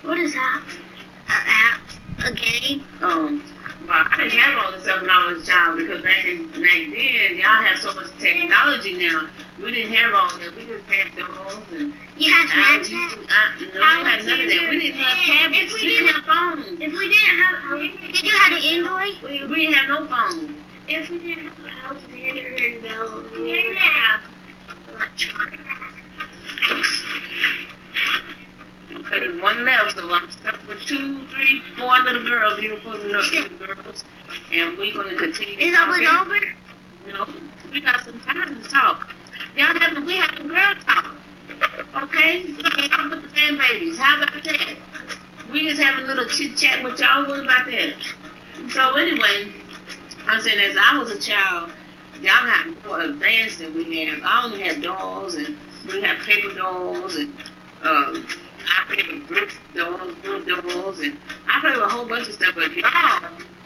What 0.03 0.19
is 0.19 0.35
that? 0.35 0.65
A 1.29 1.33
app? 1.33 1.81
A 2.25 2.33
game? 2.33 2.85
Um, 3.03 3.45
well, 3.87 4.07
I 4.11 4.17
didn't 4.17 4.39
have 4.39 4.65
all 4.65 4.73
this 4.73 4.83
stuff 4.83 5.03
when 5.03 5.11
I 5.11 5.33
was 5.33 5.43
a 5.43 5.47
child 5.51 5.79
because 5.79 6.03
back 6.03 6.25
in 6.25 6.49
back 6.49 6.61
then, 6.63 7.37
y'all 7.37 7.63
have 7.63 7.79
so 7.79 7.95
much 7.95 8.11
technology 8.19 8.95
now. 8.95 9.29
We 9.63 9.73
didn't 9.73 9.93
have 9.95 10.15
all 10.15 10.39
that. 10.39 10.55
We 10.55 10.67
just 10.67 10.85
had 10.87 11.09
phones 11.15 11.73
and. 11.73 11.93
You 12.17 12.33
had 12.33 12.47
Snapchat? 12.49 13.27
I, 13.29 13.67
no, 13.75 13.83
I 13.83 14.09
had 14.09 14.25
none 14.25 14.41
of 14.41 14.47
that. 14.47 14.71
We 14.71 14.79
didn't 14.79 15.01
have 15.01 15.19
tablets. 15.27 15.75
We, 15.75 15.81
we 15.83 15.89
didn't 15.89 16.15
have 16.15 16.25
phones. 16.25 16.81
If 16.81 16.93
we 16.93 17.09
didn't 17.09 17.39
have, 17.43 18.13
did 18.13 18.23
you 18.23 18.31
have 18.39 18.53
an 18.53 18.63
Android? 18.63 19.15
We, 19.23 19.47
we 19.47 19.67
didn't 19.67 19.75
have 19.75 19.89
no 19.89 20.07
phones. 20.07 20.51
If 20.89 21.11
we 21.11 21.19
didn't 21.19 21.49
have 21.49 21.65
a 21.65 21.69
house, 21.69 22.03
we 22.13 22.23
had 22.23 22.35
to 22.35 22.43
ring 22.51 22.81
bells. 22.83 23.31
We 23.33 23.53
didn't 23.53 23.77
have 23.77 24.21
electronics. 24.95 25.63
Okay, 28.91 29.41
one 29.41 29.65
male, 29.65 29.91
so 29.91 30.13
I'm 30.13 30.31
stuck 30.31 30.67
with 30.69 30.81
two, 30.87 31.27
three, 31.29 31.63
four 31.77 31.99
little 32.01 32.23
girls, 32.25 32.59
beautiful 32.61 32.93
little 32.93 33.23
girls, 33.59 34.05
and 34.53 34.79
we're 34.79 34.93
going 34.95 35.11
to 35.11 35.17
continue. 35.17 35.59
Is 35.59 35.75
that 35.75 35.89
over? 35.89 36.38
Anyway, 49.09 49.53
I'm 50.27 50.41
saying 50.41 50.59
as 50.59 50.77
I 50.79 50.99
was 50.99 51.11
a 51.11 51.19
child, 51.19 51.71
y'all 52.21 52.45
got 52.45 52.85
more 52.87 53.01
advanced 53.01 53.59
than 53.61 53.75
we 53.75 54.05
have. 54.07 54.21
I 54.23 54.45
only 54.45 54.63
had 54.63 54.83
dolls 54.83 55.35
and 55.35 55.57
we 55.87 56.03
have 56.03 56.19
paper 56.19 56.55
dolls 56.55 57.17
and 57.17 57.33
um 57.83 58.27
I 58.71 58.85
played 58.95 59.09
with 59.13 59.29
brick 59.29 59.57
dolls, 59.75 60.15
wood 60.25 60.47
dolls, 60.47 61.01
and 61.01 61.17
I 61.49 61.61
played 61.61 61.77
with 61.77 61.85
a 61.85 61.89
whole 61.89 62.07
bunch 62.07 62.29
of 62.29 62.35
stuff. 62.35 62.55
But 62.55 62.75
y'all, 62.77 62.91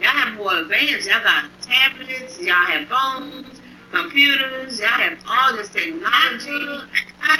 y'all 0.00 0.11
have 0.11 0.37
more 0.37 0.54
advanced. 0.58 1.08
Y'all 1.08 1.22
got 1.25 1.46
tablets, 1.61 2.40
y'all 2.40 2.54
have 2.54 2.87
phones, 2.88 3.61
computers, 3.90 4.78
y'all 4.78 4.88
have 4.88 5.18
all 5.28 5.56
this 5.56 5.70
technology, 5.70 6.87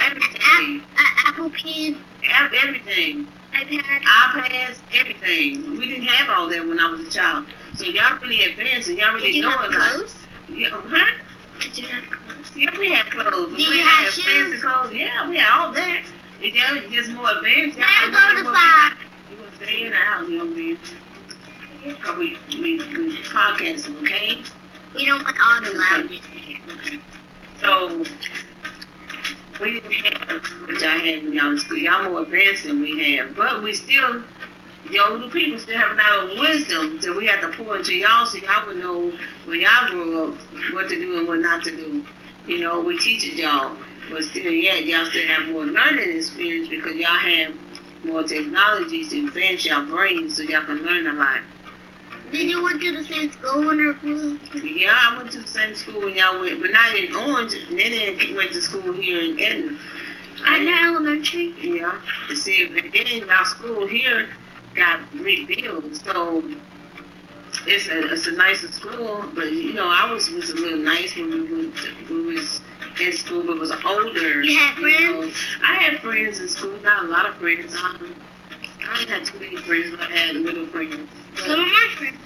everything, 0.01 0.81
Apple 1.25 1.51
Ev- 2.25 2.53
everything, 2.63 3.27
iPad. 3.53 4.01
iPads, 4.01 4.79
everything. 4.93 5.77
We 5.77 5.87
didn't 5.87 6.05
have 6.05 6.37
all 6.37 6.49
that 6.49 6.65
when 6.67 6.79
I 6.79 6.89
was 6.89 7.01
a 7.01 7.09
child. 7.09 7.45
So 7.75 7.85
y'all 7.85 8.19
really 8.19 8.43
advanced 8.43 8.89
and 8.89 8.97
y'all 8.97 9.13
really 9.15 9.41
have 9.41 9.65
a 9.65 9.73
clothes? 9.73 10.15
Yeah, 10.49 10.69
huh? 10.71 11.11
Did 11.59 11.77
you 11.77 11.87
have 11.87 12.03
clothes? 12.09 12.51
Yeah, 12.55 12.77
we 12.77 12.91
had 12.91 13.05
clothes. 13.07 13.49
Did 13.49 13.57
we 13.57 13.63
you 13.63 13.83
had 13.83 14.05
have 14.05 14.13
fancy 14.13 14.21
shoes? 14.21 14.61
clothes. 14.61 14.93
Yeah, 14.93 15.29
we 15.29 15.37
had 15.37 15.59
all 15.59 15.71
that. 15.73 16.03
It 16.41 16.53
just, 16.53 16.91
just 16.93 17.11
more 17.11 17.31
advanced. 17.31 17.77
Y'all 17.77 18.11
go 18.11 18.43
to 18.43 18.51
five. 18.53 18.93
You 19.31 19.37
gonna 19.37 19.55
stay 19.55 19.85
in 19.85 19.89
the 19.89 19.95
house, 19.95 20.29
young 20.29 20.55
man. 20.55 20.77
Cause 22.01 22.17
we 22.17 22.37
we 22.49 22.77
we 22.77 23.17
podcasting, 23.23 24.01
okay? 24.03 24.41
We 24.95 25.05
don't 25.05 25.23
want 25.23 25.37
all 25.43 25.61
the 25.61 25.77
loudness. 25.77 26.21
Okay. 26.69 26.99
So 27.59 28.03
we 29.59 29.79
didn't 29.79 29.91
have 29.91 30.43
what 30.67 30.79
y'all 30.81 30.99
had 30.99 31.23
when 31.23 31.33
y'all 31.33 31.49
was 31.49 31.61
school. 31.61 31.77
Y'all 31.77 32.09
more 32.09 32.21
advanced 32.21 32.65
than 32.65 32.81
we 32.81 33.15
have, 33.15 33.35
but 33.35 33.63
we 33.63 33.73
still. 33.73 34.23
The 34.89 34.99
older 34.99 35.29
people 35.29 35.57
still 35.59 35.77
have 35.77 35.91
a 35.91 35.95
lot 35.95 36.31
of 36.31 36.39
wisdom 36.39 36.99
that 36.99 37.15
we 37.15 37.25
have 37.27 37.41
to 37.41 37.57
pour 37.57 37.77
into 37.77 37.95
y'all 37.95 38.25
so 38.25 38.37
y'all 38.37 38.67
would 38.67 38.77
know 38.77 39.13
when 39.45 39.61
y'all 39.61 39.89
grow 39.89 40.27
up 40.29 40.37
what 40.73 40.89
to 40.89 40.95
do 40.95 41.19
and 41.19 41.27
what 41.27 41.39
not 41.39 41.63
to 41.63 41.71
do. 41.71 42.05
You 42.47 42.59
know, 42.59 42.81
we 42.81 42.99
teach 42.99 43.25
it 43.25 43.35
y'all, 43.35 43.77
but 44.11 44.23
still, 44.25 44.51
yeah, 44.51 44.75
y'all 44.75 45.05
still 45.05 45.25
have 45.27 45.47
more 45.49 45.65
learning 45.65 46.17
experience 46.17 46.67
because 46.67 46.95
y'all 46.95 47.17
have 47.17 47.55
more 48.03 48.23
technologies 48.23 49.09
to 49.11 49.25
advance 49.25 49.65
your 49.65 49.83
brains 49.85 50.35
so 50.35 50.43
y'all 50.43 50.65
can 50.65 50.83
learn 50.83 51.07
a 51.07 51.13
lot. 51.13 51.39
Did 52.33 52.49
you 52.49 52.63
went 52.63 52.81
to 52.81 52.91
the 52.91 53.03
same 53.05 53.31
school 53.31 53.65
when 53.65 53.77
you 53.77 53.95
were 54.03 54.59
Yeah, 54.59 54.93
I 54.93 55.17
went 55.17 55.31
to 55.31 55.39
the 55.39 55.47
same 55.47 55.75
school 55.75 56.01
when 56.01 56.15
y'all 56.15 56.41
went, 56.41 56.59
but 56.59 56.71
not 56.71 56.95
in 56.95 57.15
Orange. 57.15 57.55
Nene 57.71 58.35
went 58.35 58.51
to 58.51 58.61
school 58.61 58.91
here 58.91 59.21
in 59.21 59.39
Edna. 59.39 59.77
in 60.55 60.67
elementary? 60.67 61.53
Yeah, 61.61 62.01
see, 62.33 62.67
but 62.67 62.91
then 62.91 63.29
our 63.29 63.45
school 63.45 63.87
here 63.87 64.27
got 64.75 65.01
rebuilt, 65.13 65.95
so 65.95 66.43
it's 67.65 67.87
a 67.87 68.11
it's 68.11 68.27
a 68.27 68.31
nicer 68.31 68.71
school. 68.71 69.25
But 69.33 69.51
you 69.51 69.73
know, 69.73 69.87
I 69.87 70.11
was 70.11 70.29
was 70.29 70.49
a 70.49 70.55
little 70.55 70.79
nice 70.79 71.15
when 71.15 71.29
we 71.31 71.53
went 71.53 71.77
to, 71.77 72.13
we 72.13 72.35
was 72.35 72.61
in 72.99 73.13
school, 73.13 73.43
but 73.43 73.59
was 73.59 73.71
older. 73.85 74.41
You 74.41 74.57
had 74.57 74.75
friends? 74.77 75.35
I 75.63 75.73
had 75.75 76.01
friends 76.01 76.39
in 76.39 76.47
school, 76.47 76.79
not 76.81 77.05
a 77.05 77.07
lot 77.07 77.25
of 77.27 77.35
friends. 77.35 77.75
Um, 77.75 78.15
I 78.87 78.97
didn't 78.97 79.09
have 79.09 79.23
too 79.23 79.39
many 79.39 79.57
friends, 79.57 79.91
but 79.91 80.01
I 80.01 80.11
had 80.11 80.35
little 80.35 80.67
friends. 80.67 81.09
Some 81.35 81.59
of 81.59 81.67
my 81.67 81.89
friends. 81.97 82.17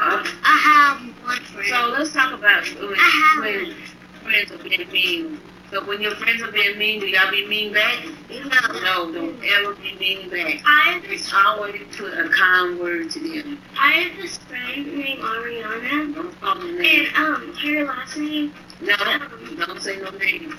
uh, 0.00 0.24
I 0.44 0.56
have 0.58 1.00
one 1.24 1.36
friend. 1.38 1.68
so 1.68 1.94
let's 1.96 2.12
talk 2.12 2.32
about 2.32 2.64
when, 2.64 2.94
I 2.98 3.32
have 3.34 3.44
when 3.44 3.74
friends 4.22 4.52
are 4.52 4.58
being 4.58 4.90
mean. 4.92 5.40
So 5.70 5.82
when 5.86 6.02
your 6.02 6.14
friends 6.16 6.42
are 6.42 6.52
being 6.52 6.78
mean, 6.78 7.00
do 7.00 7.06
y'all 7.06 7.30
be 7.30 7.46
mean 7.48 7.72
back? 7.72 8.04
no. 8.30 8.80
No, 8.82 9.12
don't 9.12 9.42
ever 9.42 9.74
be 9.74 9.96
mean 9.98 10.28
back. 10.28 10.60
I 10.66 10.92
have 10.92 11.02
this 11.04 11.32
always 11.34 11.80
put 11.96 12.12
a 12.12 12.28
kind 12.28 12.78
word 12.78 13.10
to 13.12 13.20
them. 13.20 13.58
I 13.78 13.92
have 13.92 14.16
this 14.20 14.36
friend 14.38 14.98
named 14.98 15.22
Ariana, 15.22 16.14
Don't 16.14 16.40
call 16.40 16.56
them 16.56 16.78
and 16.78 17.16
um, 17.16 17.54
her 17.54 17.84
last 17.86 18.16
name. 18.18 18.52
No, 18.82 18.96
don't 19.66 19.80
say 19.80 19.98
no 19.98 20.10
names. 20.10 20.54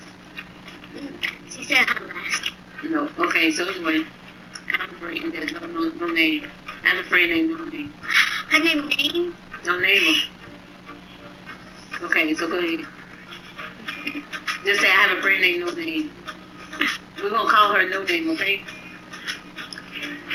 She 1.48 1.64
said 1.64 1.88
her 1.88 2.06
last. 2.06 2.50
No. 2.82 3.08
Okay, 3.18 3.52
so 3.52 3.68
anyway, 3.68 4.04
I 4.72 4.80
have 4.80 4.90
a 4.90 4.94
friend 4.96 5.32
that 5.32 5.52
no, 5.52 5.66
no, 5.66 5.88
no 5.90 6.06
name. 6.12 6.50
I 6.82 6.88
have 6.88 7.04
a 7.04 7.08
friend 7.08 7.30
named 7.30 7.50
no 7.50 7.64
name. 7.66 7.92
Her 8.48 8.58
name 8.58 8.88
name. 8.88 9.36
No 9.64 9.78
name. 9.78 10.22
Okay, 12.02 12.34
so 12.34 12.48
go 12.48 12.58
ahead. 12.58 12.86
Just 14.64 14.80
say 14.80 14.88
I 14.88 15.06
have 15.06 15.18
a 15.18 15.22
friend 15.22 15.40
named 15.40 15.60
no 15.60 15.72
name. 15.72 16.10
We're 17.22 17.30
gonna 17.30 17.50
call 17.50 17.72
her 17.72 17.88
no 17.88 18.02
name, 18.02 18.30
okay? 18.30 18.62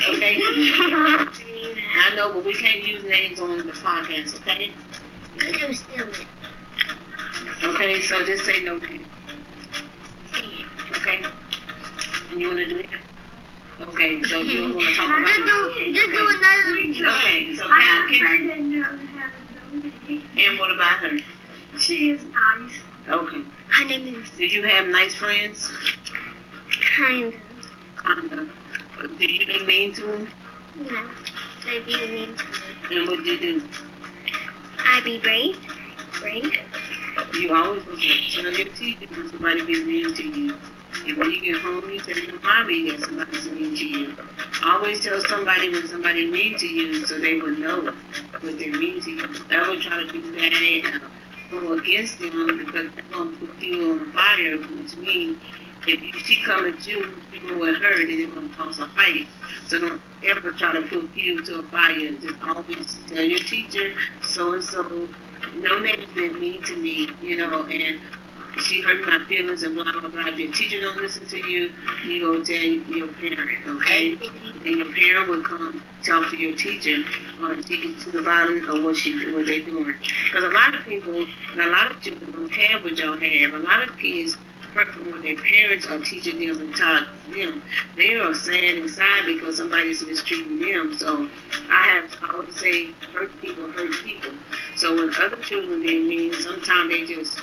Okay? 0.08 0.40
I 0.42 2.12
know, 2.16 2.32
but 2.32 2.44
we 2.44 2.54
can't 2.54 2.86
use 2.86 3.04
names 3.04 3.40
on 3.40 3.58
the 3.58 3.72
podcast, 3.72 4.36
okay? 4.40 4.72
Her 5.38 5.52
name 5.52 5.70
is 5.70 5.84
Okay, 7.62 8.00
so 8.00 8.24
just 8.24 8.44
say 8.44 8.62
no 8.64 8.78
name, 8.78 9.04
okay? 10.92 11.22
And 12.30 12.40
you 12.40 12.48
wanna 12.48 12.66
do 12.68 12.78
it? 12.78 12.88
Okay, 13.80 14.22
so 14.24 14.40
you 14.40 14.60
don't 14.60 14.76
wanna 14.76 14.94
talk 14.94 15.08
about 15.08 15.26
Just 15.26 15.38
do, 15.38 15.92
just 15.92 16.10
do 16.10 16.28
another. 16.28 17.16
Okay, 17.16 17.56
so 17.56 17.66
I 17.68 17.80
have 17.80 18.10
Karen, 18.10 18.46
friend 18.46 18.50
that 18.50 18.60
knows 18.60 19.00
how 19.10 19.28
to 19.28 19.90
do 20.06 20.22
and 20.36 20.58
what 20.58 20.70
about 20.70 20.98
her? 20.98 21.18
She 21.78 22.10
is 22.10 22.24
nice. 22.24 22.80
Okay. 23.08 23.42
Her 23.80 23.86
name 23.86 24.14
is 24.14 24.30
Did 24.32 24.52
you 24.52 24.62
have 24.64 24.88
nice 24.88 25.14
friends? 25.14 25.72
kind 26.98 27.32
of. 27.32 27.34
Kinda. 28.04 28.46
Did 29.18 29.30
you 29.30 29.46
be 29.46 29.64
mean 29.64 29.94
to 29.94 30.02
them? 30.02 30.28
No, 30.76 31.08
they 31.64 31.78
be 31.80 31.94
mean 31.96 32.36
to 32.36 32.44
me. 32.44 32.98
And 32.98 33.08
what 33.08 33.24
did 33.24 33.40
you 33.42 33.60
do? 33.60 33.68
I 34.80 35.00
be 35.00 35.18
brave, 35.18 35.56
brave. 36.20 36.58
You 37.32 37.54
always 37.54 37.86
was 37.86 38.00
tell 38.34 38.52
your 38.52 38.68
teacher 38.68 39.06
when 39.14 39.30
somebody 39.30 39.64
be 39.64 39.82
mean 39.82 40.14
to 40.14 40.28
you. 40.28 40.56
And 41.06 41.16
when 41.16 41.30
you 41.30 41.40
get 41.40 41.62
home, 41.62 41.88
you 41.88 42.00
tell 42.00 42.18
your 42.18 42.38
mommy 42.40 42.90
that 42.90 43.00
somebody's 43.00 43.50
mean 43.50 43.74
to 43.76 43.86
you. 43.86 44.16
Always 44.62 45.00
tell 45.00 45.22
somebody 45.22 45.70
when 45.70 45.88
somebody 45.88 46.30
mean 46.30 46.58
to 46.58 46.66
you 46.66 47.06
so 47.06 47.18
they 47.18 47.40
would 47.40 47.58
know 47.58 47.80
what 48.40 48.58
they 48.58 48.68
mean 48.68 49.00
to 49.00 49.10
you. 49.10 49.26
Never 49.48 49.80
try 49.80 50.04
to 50.04 50.12
do 50.12 50.32
that 50.32 50.52
and 50.52 51.00
go 51.50 51.72
against 51.74 52.18
them 52.18 52.58
because 52.58 52.90
they're 52.94 53.04
going 53.10 53.38
to 53.38 53.46
put 53.46 53.62
you 53.62 53.92
on 53.92 54.12
fire, 54.12 54.56
which 54.56 54.96
means 54.96 55.38
if 55.86 56.02
you, 56.02 56.12
she 56.20 56.42
come 56.42 56.66
at 56.66 56.86
you, 56.86 57.14
go 57.48 57.58
with 57.58 57.76
her, 57.76 57.98
then 57.98 58.20
it's 58.20 58.34
going 58.34 58.50
to 58.50 58.56
cause 58.56 58.78
a 58.78 58.88
fight. 58.88 59.26
So 59.66 59.80
don't 59.80 60.02
ever 60.24 60.52
try 60.52 60.72
to 60.72 60.82
put 60.82 61.14
you 61.16 61.42
to 61.44 61.60
a 61.60 61.62
fire. 61.64 62.12
Just 62.12 62.42
always 62.42 62.98
tell 63.06 63.22
your 63.24 63.38
teacher, 63.38 63.94
so 64.22 64.54
and 64.54 64.64
so, 64.64 65.08
no 65.56 65.78
name's 65.78 66.12
been 66.14 66.38
mean 66.38 66.62
to 66.64 66.76
me, 66.76 67.08
you 67.22 67.36
know, 67.38 67.64
and 67.64 68.00
she 68.58 68.82
hurt 68.82 69.04
my 69.06 69.24
feelings 69.26 69.62
and 69.62 69.74
blah 69.74 69.92
blah 69.92 70.08
blah. 70.08 70.26
Your 70.28 70.52
teacher 70.52 70.80
don't 70.80 70.96
listen 70.96 71.26
to 71.26 71.36
you, 71.36 71.72
you 72.04 72.20
go 72.20 72.42
tell 72.42 72.56
your 72.56 73.08
parent, 73.08 73.66
okay? 73.66 74.18
And 74.64 74.76
your 74.76 74.92
parent 74.92 75.28
will 75.28 75.42
come 75.42 75.82
talk 76.02 76.30
to 76.30 76.36
your 76.36 76.56
teacher 76.56 77.02
or 77.42 77.52
it 77.52 77.66
to 78.00 78.10
the 78.10 78.22
bottom 78.22 78.68
of 78.68 78.84
what 78.84 78.96
she 78.96 79.32
what 79.32 79.46
they 79.46 79.60
doing. 79.60 79.94
Because 80.24 80.44
a 80.44 80.50
lot 80.50 80.74
of 80.74 80.84
people, 80.84 81.26
and 81.52 81.60
a 81.60 81.70
lot 81.70 81.90
of 81.90 82.00
children 82.00 82.32
don't 82.32 82.52
have 82.52 82.84
what 82.84 82.98
y'all 82.98 83.16
have. 83.16 83.54
A 83.54 83.58
lot 83.58 83.88
of 83.88 83.96
kids 83.98 84.36
hurt 84.74 84.88
from 84.88 85.10
what 85.10 85.22
their 85.22 85.36
parents 85.36 85.86
are 85.86 85.98
teaching 85.98 86.38
them 86.38 86.60
and 86.60 86.76
taught 86.76 87.08
them. 87.34 87.62
They 87.96 88.14
are 88.14 88.34
sad 88.34 88.76
inside 88.76 89.26
because 89.26 89.56
somebody's 89.56 90.04
mistreating 90.06 90.60
them. 90.60 90.94
So 90.96 91.28
I 91.70 91.82
have 91.88 92.16
I 92.22 92.36
would 92.36 92.52
say 92.54 92.92
hurt 93.12 93.30
people 93.40 93.70
hurt 93.72 93.92
people. 94.04 94.30
So 94.76 94.94
when 94.94 95.12
other 95.20 95.36
children 95.36 95.82
being 95.82 96.08
mean, 96.08 96.32
sometimes 96.34 96.90
they 96.90 97.04
just 97.06 97.40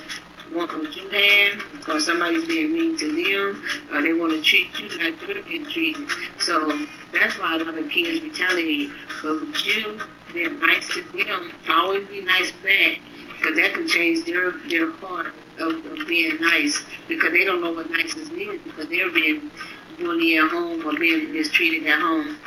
want 0.54 0.72
what 0.74 0.96
you 0.96 1.10
have, 1.10 1.88
or 1.90 2.00
somebody's 2.00 2.46
being 2.48 2.74
mean 2.74 2.98
to 2.98 3.08
them, 3.08 3.64
or 3.94 4.02
they 4.02 4.14
want 4.14 4.34
to 4.34 4.42
treat 4.42 4.78
you 4.80 4.90
like 4.98 5.22
you're 5.28 5.44
being 5.44 5.66
treated. 5.66 6.08
So 6.40 6.72
that's 7.14 7.38
why 7.40 7.56
a 7.56 7.64
lot 7.64 7.78
of 7.78 7.90
kids 7.90 8.24
retaliate. 8.24 8.92
But 9.22 9.42
with 9.42 9.66
you 9.66 10.00
being 10.34 10.60
nice 10.60 10.88
to 10.90 11.02
them, 11.04 11.52
always 11.70 12.08
be 12.08 12.22
nice 12.22 12.52
back, 12.64 13.00
because 13.38 13.56
that 13.56 13.74
can 13.74 13.88
change 13.88 14.26
their 14.26 14.52
their 14.70 14.92
heart 14.94 15.34
of, 15.60 15.86
of 15.86 16.08
being 16.08 16.40
nice, 16.42 16.84
because 17.08 17.32
they 17.32 17.46
don't 17.46 17.62
know 17.62 17.72
what 17.72 17.90
nice 17.90 18.16
is 18.16 18.32
means, 18.32 18.62
because 18.64 18.88
they're 18.90 19.12
being 19.12 19.52
bullied 19.98 20.40
at 20.40 20.50
home 20.50 20.86
or 20.86 20.98
being 20.98 21.34
mistreated 21.34 21.88
at 21.88 22.00
home. 22.00 22.38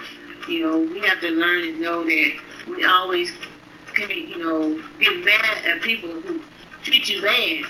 You 0.49 0.67
know, 0.67 0.79
we 0.79 1.01
have 1.01 1.21
to 1.21 1.31
learn 1.31 1.69
and 1.69 1.81
know 1.81 2.05
that 2.05 2.33
we 2.69 2.85
always 2.85 3.33
can't, 3.95 4.11
you 4.11 4.39
know, 4.39 4.83
get 4.99 5.25
mad 5.25 5.65
at 5.65 5.83
people 5.83 6.11
who 6.11 6.41
treat 6.83 7.09
you 7.09 7.23
bad. 7.23 7.65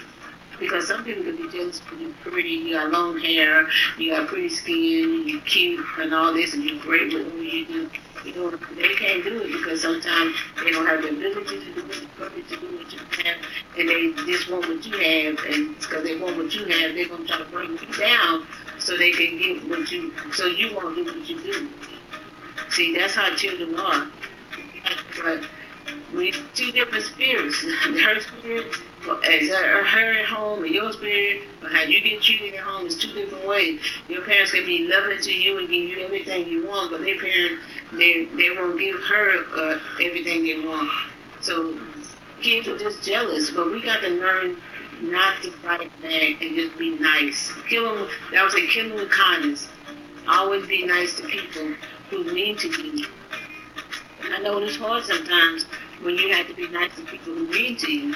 Because 0.61 0.87
some 0.87 1.02
people 1.02 1.25
can 1.25 1.37
be 1.37 1.57
you're 1.57 2.12
pretty, 2.23 2.50
you 2.50 2.75
got 2.75 2.90
long 2.90 3.19
hair, 3.19 3.67
you 3.99 4.14
got 4.14 4.29
pretty 4.29 4.50
skin, 4.50 5.26
you're 5.26 5.40
cute 5.40 5.85
and 5.99 6.14
all 6.14 6.35
this, 6.35 6.52
and 6.52 6.62
you're 6.62 6.79
great 6.81 7.12
with 7.12 7.33
what 7.33 7.43
you 7.43 7.64
do. 7.64 7.90
You 8.25 8.35
know, 8.35 8.50
they 8.50 8.95
can't 8.95 9.25
do 9.25 9.40
it 9.40 9.52
because 9.52 9.81
sometimes 9.81 10.37
they 10.62 10.71
don't 10.71 10.87
have 10.87 11.00
the 11.00 11.09
ability 11.09 11.61
to 11.61 11.75
do 11.75 11.81
it, 11.81 12.09
the 12.19 12.57
to 12.57 12.61
do 12.61 12.76
what 12.76 12.93
you 12.93 12.99
have, 12.99 13.37
and 13.79 13.88
they 13.88 14.12
just 14.31 14.50
want 14.50 14.69
what 14.69 14.85
you 14.85 14.99
have, 14.99 15.38
and 15.47 15.79
because 15.79 16.05
they 16.05 16.19
want 16.19 16.37
what 16.37 16.55
you 16.55 16.67
have, 16.67 16.95
they're 16.95 17.09
gonna 17.09 17.26
try 17.26 17.38
to 17.38 17.45
bring 17.47 17.71
you 17.71 17.99
down 17.99 18.47
so 18.79 18.99
they 18.99 19.12
can 19.12 19.38
get 19.38 19.67
what 19.67 19.90
you, 19.90 20.12
so 20.35 20.45
you 20.45 20.76
won't 20.76 20.95
do 20.95 21.05
what 21.05 21.26
you 21.26 21.40
do. 21.40 21.69
See, 22.69 22.95
that's 22.95 23.14
how 23.14 23.35
children 23.35 23.75
are. 23.81 24.07
But 25.23 25.45
we 26.14 26.33
two 26.55 26.71
different 26.73 27.05
spirits. 27.05 27.62
Her 27.62 28.21
spirit 28.21 28.76
as 29.02 29.49
her, 29.49 29.85
her 29.85 30.12
at 30.12 30.26
home 30.26 30.64
and 30.64 30.75
your 30.75 30.92
spirit, 30.92 31.42
or 31.62 31.69
how 31.69 31.83
you 31.83 32.00
get 32.00 32.23
treated 32.23 32.54
at 32.54 32.61
home 32.61 32.87
is 32.87 32.97
two 32.97 33.12
different 33.12 33.47
ways. 33.47 33.80
Your 34.09 34.23
parents 34.23 34.52
can 34.52 34.66
be 34.66 34.88
loving 34.88 35.21
to 35.21 35.33
you 35.33 35.59
and 35.59 35.69
give 35.69 35.88
you 35.88 36.00
everything 36.00 36.47
you 36.47 36.66
want, 36.66 36.90
but 36.90 37.00
their 37.00 37.19
parents 37.19 37.62
they 37.92 38.26
they 38.37 38.50
won't 38.50 38.78
give 38.78 39.00
her 39.00 39.45
uh, 39.57 39.78
everything 40.00 40.45
they 40.45 40.66
want. 40.66 40.90
So 41.40 41.78
kids 42.42 42.69
are 42.69 42.78
just 42.78 43.02
jealous, 43.02 43.50
but 43.50 43.71
we 43.71 43.83
got 43.83 44.00
to 44.02 44.09
learn 44.09 44.57
not 45.02 45.42
to 45.42 45.50
fight 45.50 45.90
back 46.02 46.42
and 46.42 46.54
just 46.54 46.78
be 46.78 46.99
nice. 46.99 47.52
Kill 47.69 47.95
them. 47.95 48.09
That 48.33 48.45
was 48.45 48.54
a 48.54 48.66
kill 48.66 48.97
them 48.97 49.09
kindness. 49.09 49.69
Always 50.28 50.66
be 50.66 50.85
nice 50.87 51.16
to 51.16 51.26
people 51.26 51.73
who 52.11 52.25
mean 52.33 52.57
to 52.59 52.69
you. 52.69 53.07
I 54.33 54.38
know 54.42 54.59
it's 54.59 54.76
hard 54.76 55.04
sometimes 55.04 55.64
when 56.02 56.16
you 56.16 56.33
have 56.35 56.47
to 56.49 56.54
be 56.54 56.69
nice 56.69 56.95
to 56.97 57.02
people 57.02 57.35
who 57.35 57.49
mean 57.49 57.76
to 57.78 57.90
you. 57.90 58.14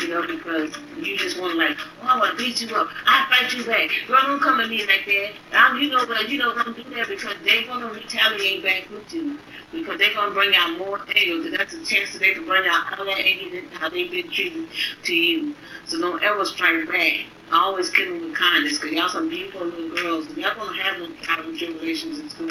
You 0.00 0.08
know, 0.08 0.26
because 0.26 0.72
you 0.98 1.16
just 1.16 1.40
want 1.40 1.52
to 1.52 1.58
like, 1.58 1.76
oh, 2.02 2.06
I 2.06 2.18
want 2.18 2.38
to 2.38 2.44
beat 2.44 2.60
you 2.60 2.74
up. 2.76 2.88
I 3.06 3.26
fight 3.30 3.56
you 3.56 3.64
back. 3.64 3.90
Girl, 4.06 4.20
don't 4.22 4.40
come 4.40 4.60
at 4.60 4.68
me 4.68 4.86
like 4.86 5.06
that. 5.06 5.32
I'm, 5.52 5.80
you 5.80 5.90
know, 5.90 6.06
but 6.06 6.28
you 6.28 6.38
know, 6.38 6.54
don't 6.54 6.76
do 6.76 6.82
that 6.94 7.08
because 7.08 7.34
they're 7.44 7.66
gonna 7.66 7.92
retaliate 7.92 8.62
back 8.62 8.90
with 8.90 9.12
you 9.12 9.38
because 9.72 9.98
they're 9.98 10.14
gonna 10.14 10.34
bring 10.34 10.54
out 10.54 10.78
more 10.78 11.00
anger. 11.14 11.42
Because 11.42 11.58
that's 11.58 11.74
a 11.74 11.84
chance 11.84 12.12
that 12.12 12.20
they 12.20 12.34
can 12.34 12.46
bring 12.46 12.64
out 12.68 12.98
all 12.98 13.04
that 13.04 13.18
anger 13.18 13.62
how 13.72 13.88
they've 13.88 14.10
been 14.10 14.30
treated 14.30 14.68
to 15.04 15.14
you. 15.14 15.54
So 15.86 16.00
don't 16.00 16.22
ever 16.22 16.44
strike 16.44 16.88
back. 16.88 17.26
Always 17.52 17.90
kill 17.90 18.12
them 18.12 18.22
with 18.22 18.34
kindness 18.34 18.78
because 18.78 18.92
y'all 18.92 19.08
some 19.08 19.28
beautiful 19.28 19.66
little 19.66 19.96
girls. 19.96 20.28
Y'all 20.36 20.54
gonna 20.56 20.82
have 20.82 20.98
them 20.98 21.16
trials 21.22 21.46
and 21.46 21.56
tribulations 21.56 22.18
in 22.18 22.28
school. 22.28 22.50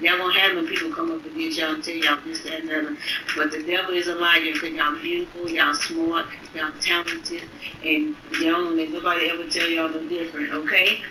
Y'all 0.00 0.18
gonna 0.18 0.38
have 0.38 0.54
them 0.54 0.68
people 0.68 0.92
come 0.92 1.10
up 1.10 1.24
against 1.26 1.58
y'all 1.58 1.74
and 1.74 1.82
tell 1.82 1.94
y'all 1.94 2.18
this, 2.24 2.42
that, 2.42 2.60
and 2.60 2.70
other. 2.70 2.96
But 3.36 3.50
the 3.50 3.64
devil 3.64 3.94
is 3.94 4.06
a 4.06 4.14
liar 4.14 4.52
because 4.52 4.70
y'all 4.70 4.94
beautiful, 5.00 5.50
y'all 5.50 5.74
smart, 5.74 6.26
y'all 6.54 6.70
talented, 6.80 7.42
and 7.84 8.14
y'all 8.40 8.52
don't 8.52 8.76
let 8.76 8.90
nobody 8.90 9.30
ever 9.30 9.50
tell 9.50 9.68
y'all 9.68 9.88
no 9.88 10.08
different, 10.08 10.52
okay? 10.52 11.02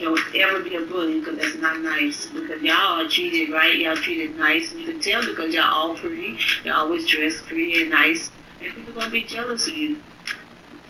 Don't 0.00 0.18
ever 0.34 0.60
be 0.60 0.74
a 0.74 0.80
bully 0.80 1.20
because 1.20 1.38
that's 1.38 1.56
not 1.56 1.78
nice. 1.80 2.26
Because 2.26 2.60
y'all 2.62 3.00
are 3.00 3.08
treated 3.08 3.52
right, 3.52 3.76
y'all 3.76 3.94
treated 3.94 4.36
nice. 4.36 4.72
You 4.74 4.86
can 4.86 5.00
tell 5.00 5.24
because 5.24 5.54
y'all 5.54 5.72
all 5.72 5.96
pretty, 5.96 6.36
y'all 6.64 6.80
always 6.80 7.06
dressed 7.06 7.44
pretty 7.44 7.82
and 7.82 7.90
nice. 7.90 8.32
And 8.60 8.74
people 8.74 8.94
gonna 8.94 9.10
be 9.10 9.22
jealous 9.22 9.68
of 9.68 9.74
you. 9.74 10.00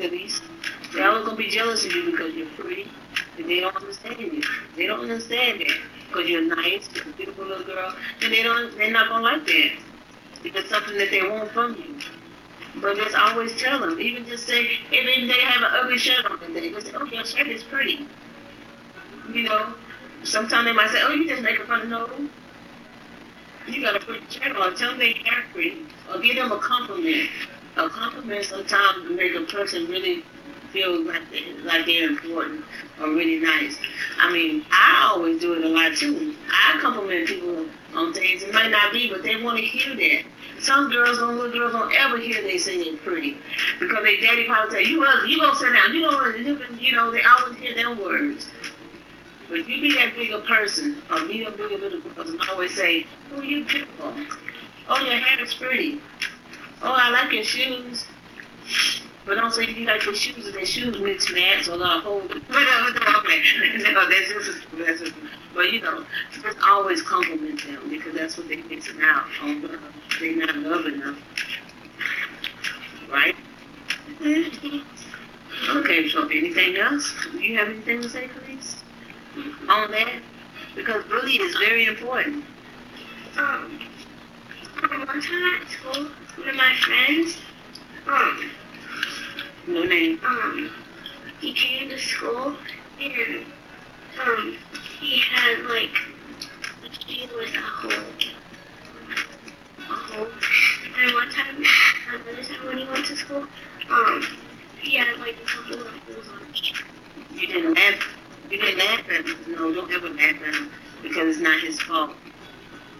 At 0.01 0.13
least 0.13 0.43
they're 0.93 1.09
always 1.09 1.25
gonna 1.25 1.37
be 1.37 1.49
jealous 1.49 1.85
of 1.85 1.93
you 1.93 2.11
because 2.11 2.35
you're 2.35 2.49
pretty 2.51 2.91
and 3.39 3.49
they 3.49 3.61
don't 3.61 3.77
understand 3.77 4.21
you. 4.21 4.43
They 4.77 4.87
don't 4.87 5.01
understand 5.01 5.61
that 5.61 5.79
because 6.09 6.29
you're 6.29 6.43
nice, 6.43 6.89
you're 6.95 7.09
a 7.09 7.17
beautiful 7.17 7.47
little 7.47 7.65
girl, 7.65 7.95
and 8.23 8.33
they 8.33 8.43
don't. 8.43 8.77
They're 8.77 8.91
not 8.91 9.09
gonna 9.09 9.25
like 9.25 9.47
that 9.47 9.71
because 10.43 10.69
something 10.69 10.97
that 10.99 11.11
they 11.11 11.23
want 11.29 11.51
from 11.53 11.77
you. 11.77 11.97
But 12.81 12.97
just 12.97 13.17
always 13.17 13.57
tell 13.61 13.81
them. 13.81 13.99
Even 13.99 14.27
just 14.27 14.47
say, 14.47 14.69
if 14.91 15.29
they 15.29 15.41
have 15.41 15.63
an 15.63 15.71
ugly 15.73 15.99
shirt 15.99 16.25
on 16.31 16.39
today, 16.39 16.71
just 16.71 16.87
say, 16.87 16.93
oh, 16.95 17.05
your 17.05 17.25
shirt 17.25 17.49
is 17.49 17.65
pretty. 17.65 18.07
You 19.33 19.43
know, 19.43 19.75
sometimes 20.23 20.67
they 20.67 20.73
might 20.73 20.91
say, 20.91 21.01
oh, 21.03 21.13
you 21.13 21.29
just 21.29 21.43
making 21.43 21.67
fun 21.67 21.83
of 21.83 21.89
no. 21.89 22.29
You 23.67 23.83
got 23.83 23.97
a 23.97 24.01
pretty 24.01 24.25
shirt 24.29 24.57
on. 24.57 24.77
Tell 24.77 24.91
them 24.91 24.99
they 24.99 25.15
are 25.31 25.43
pretty, 25.53 25.83
or 26.13 26.21
give 26.21 26.37
them 26.37 26.53
a 26.53 26.59
compliment. 26.59 27.29
A 27.77 27.89
compliment 27.89 28.45
sometimes 28.45 29.11
make 29.11 29.35
a 29.35 29.43
person 29.43 29.87
really 29.87 30.25
feel 30.73 31.05
like 31.05 31.23
like 31.65 31.87
they're 31.87 32.09
important 32.09 32.65
or 33.01 33.09
really 33.09 33.39
nice. 33.39 33.77
I 34.19 34.33
mean, 34.33 34.65
I 34.71 35.11
always 35.13 35.41
do 35.41 35.55
it 35.55 35.65
a 35.65 35.69
lot 35.69 35.97
too. 35.97 36.35
I 36.51 36.79
compliment 36.81 37.29
people 37.29 37.67
on 37.95 38.13
things. 38.13 38.43
It 38.43 38.55
might 38.55 38.71
not 38.71 38.93
be, 38.93 39.11
but 39.11 39.23
they 39.23 39.43
want 39.43 39.59
to 39.59 39.65
hear 39.65 39.95
that. 39.97 40.25
Some 40.61 40.91
girls, 40.91 41.19
some 41.19 41.39
little 41.39 41.51
girls 41.51 41.73
don't 41.73 41.93
ever 41.95 42.19
hear 42.19 42.43
they 42.43 42.59
they're 42.59 42.97
pretty 42.99 43.39
because 43.79 44.05
they 44.05 44.21
daddy 44.21 44.45
probably 44.45 44.85
say, 44.85 44.91
"You 44.91 45.03
up? 45.05 45.27
You 45.27 45.41
gonna 45.41 45.59
sit 45.59 45.73
down? 45.73 45.95
You 45.95 46.03
know 46.03 46.27
You 46.79 46.93
know 46.93 47.11
they 47.11 47.23
always 47.23 47.59
hear 47.59 47.75
them 47.75 47.99
words. 47.99 48.51
But 49.49 49.67
you 49.67 49.81
be 49.81 49.95
that 49.95 50.15
bigger 50.15 50.41
person 50.41 51.03
or 51.11 51.27
be 51.27 51.45
a 51.45 51.51
bigger 51.51 51.79
little 51.79 52.01
person, 52.13 52.39
always 52.51 52.75
say, 52.77 53.07
"Oh, 53.35 53.41
you 53.41 53.65
beautiful. 53.65 54.15
Oh, 54.89 55.05
your 55.05 55.17
hair 55.17 55.43
is 55.43 55.55
pretty. 55.55 56.01
Oh, 56.83 56.93
I 56.93 57.11
like 57.11 57.33
your 57.33 57.45
shoes." 57.45 58.05
But 59.27 59.35
don't 59.35 59.53
say 59.53 59.67
you 59.67 59.87
like 59.87 60.05
your 60.05 60.15
shoes 60.15 60.47
and 60.47 60.55
their 60.55 60.67
shoes 60.67 60.99
mix 60.99 61.33
match 61.33 61.69
or 61.69 61.77
not 61.77 62.03
hold 62.03 62.31
it. 62.31 62.43
no, 62.49 64.09
that's 64.09 64.29
just, 64.29 64.67
that's 64.79 65.01
just, 65.01 65.15
but 65.55 65.73
you 65.73 65.81
know, 65.83 66.05
just 66.43 66.59
always 66.65 67.03
compliment 67.03 67.63
them 67.65 67.91
because 67.91 68.15
that's 68.15 68.39
what 68.39 68.49
they 68.49 68.57
mixing 68.57 69.01
out 69.03 69.25
on 69.43 69.63
love. 69.63 69.81
They 70.19 70.35
not 70.35 70.57
loving 70.57 71.01
them. 71.01 71.23
Right? 73.11 73.37
Mm-hmm. 74.21 75.77
Okay, 75.79 76.09
so 76.09 76.27
anything 76.29 76.77
else? 76.77 77.15
Do 77.31 77.39
you 77.39 77.59
have 77.59 77.69
anything 77.69 78.03
to 78.03 78.09
say, 78.09 78.29
please? 78.29 78.83
On 79.69 79.91
that? 79.91 80.23
Because 80.75 81.05
bully 81.05 81.37
is 81.37 81.57
very 81.57 81.87
important. 81.87 82.45
Um, 83.37 83.81
one 84.81 85.21
time 85.21 85.61
at 85.61 85.69
school, 85.69 86.11
one 86.37 86.49
of 86.49 86.57
my 86.57 86.75
friends, 86.77 87.39
um, 88.07 88.51
no 89.67 89.85
name. 89.85 90.21
Um, 90.25 90.71
he 91.41 91.53
came 91.53 91.89
to 91.91 91.99
school 91.99 92.57
and 93.01 93.45
um, 94.25 94.57
he 95.01 95.19
had 95.21 95.65
like 95.67 95.91
he 97.07 97.27
was 97.35 97.55
a 97.55 97.61
hole, 97.61 97.91
a 99.79 99.83
hole. 99.83 100.29
And 100.99 101.15
one 101.15 101.31
time, 101.31 101.65
another 102.09 102.43
time 102.43 102.67
when 102.67 102.79
he 102.79 102.85
went 102.85 103.07
to 103.07 103.17
school, 103.17 103.47
um, 103.91 104.27
he 104.79 104.97
had 104.97 105.19
like 105.19 105.37
a 105.43 105.47
couple 105.47 105.87
of 105.87 105.87
holes 105.87 106.29
on. 106.29 106.41
You 107.35 107.47
didn't 107.47 107.75
laugh. 107.75 108.17
You 108.51 108.59
didn't 108.59 108.79
laugh 108.79 109.09
at 109.11 109.27
him. 109.27 109.53
No, 109.53 109.75
don't 109.75 109.93
ever 109.93 110.09
laugh 110.09 110.43
at 110.47 110.55
him 110.55 110.71
because 111.03 111.37
it's 111.37 111.41
not 111.41 111.61
his 111.61 111.81
fault. 111.81 112.13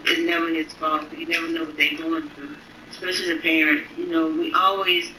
It's 0.05 0.21
never 0.21 0.49
his 0.49 0.73
fault. 0.73 1.11
You 1.15 1.27
never 1.27 1.47
know 1.49 1.65
what 1.65 1.77
they're 1.77 1.97
going 1.97 2.29
through, 2.29 2.55
especially 2.89 3.35
the 3.35 3.41
parent. 3.41 3.85
You 3.97 4.07
know, 4.07 4.27
we 4.27 4.53
always 4.53 5.11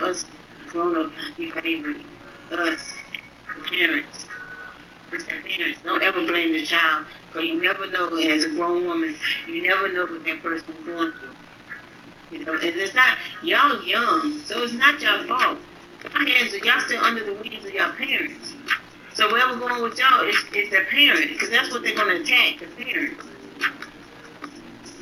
us 0.00 0.24
grown 0.72 0.96
up 0.96 1.12
behavior, 1.36 1.94
us, 2.50 2.94
the 3.54 3.62
parents. 3.68 4.26
Parents. 5.10 5.78
Don't 5.84 6.02
ever 6.02 6.26
blame 6.26 6.52
the 6.54 6.64
child, 6.64 7.04
because 7.28 7.46
you 7.46 7.60
never 7.60 7.86
know, 7.90 8.16
as 8.16 8.44
a 8.44 8.48
grown 8.48 8.86
woman, 8.86 9.14
you 9.46 9.62
never 9.62 9.92
know 9.92 10.06
what 10.06 10.24
that 10.24 10.42
person's 10.42 10.86
going 10.86 11.12
through. 11.12 11.28
You 12.30 12.44
know, 12.46 12.54
and 12.54 12.64
it's 12.64 12.94
not, 12.94 13.18
y'all 13.42 13.82
young, 13.82 14.38
so 14.38 14.62
it's 14.62 14.72
not 14.72 14.98
your 15.02 15.24
fault. 15.24 15.58
My 16.14 16.28
hands 16.28 16.54
y'all 16.64 16.80
still 16.80 17.04
under 17.04 17.22
the 17.22 17.34
wings 17.34 17.62
of 17.62 17.74
your 17.74 17.92
parents. 17.92 18.54
So 19.12 19.30
whatever 19.30 19.58
going 19.58 19.82
with 19.82 19.98
y'all, 19.98 20.26
it's, 20.26 20.42
it's 20.54 20.70
their 20.70 20.86
parent, 20.86 21.28
because 21.28 21.50
that's 21.50 21.70
what 21.70 21.82
they're 21.82 21.94
going 21.94 22.16
to 22.16 22.22
attack, 22.22 22.60
the 22.60 22.82
parents. 22.82 23.22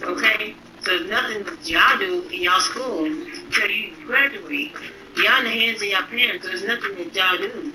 Okay? 0.03 0.57
So 0.83 0.99
nothing 1.01 1.47
y'all 1.65 1.99
do 1.99 2.23
in 2.29 2.43
y'all 2.43 2.61
school 2.61 3.05
until 3.05 3.71
you 3.71 3.95
graduate. 4.07 4.73
You're 5.17 5.39
in 5.39 5.45
the 5.45 5.51
hands 5.51 5.83
of 5.83 5.89
your 5.89 6.03
parents. 6.05 6.47
There's 6.47 6.65
nothing 6.65 6.97
that 6.97 7.15
y'all 7.15 7.37
do. 7.37 7.73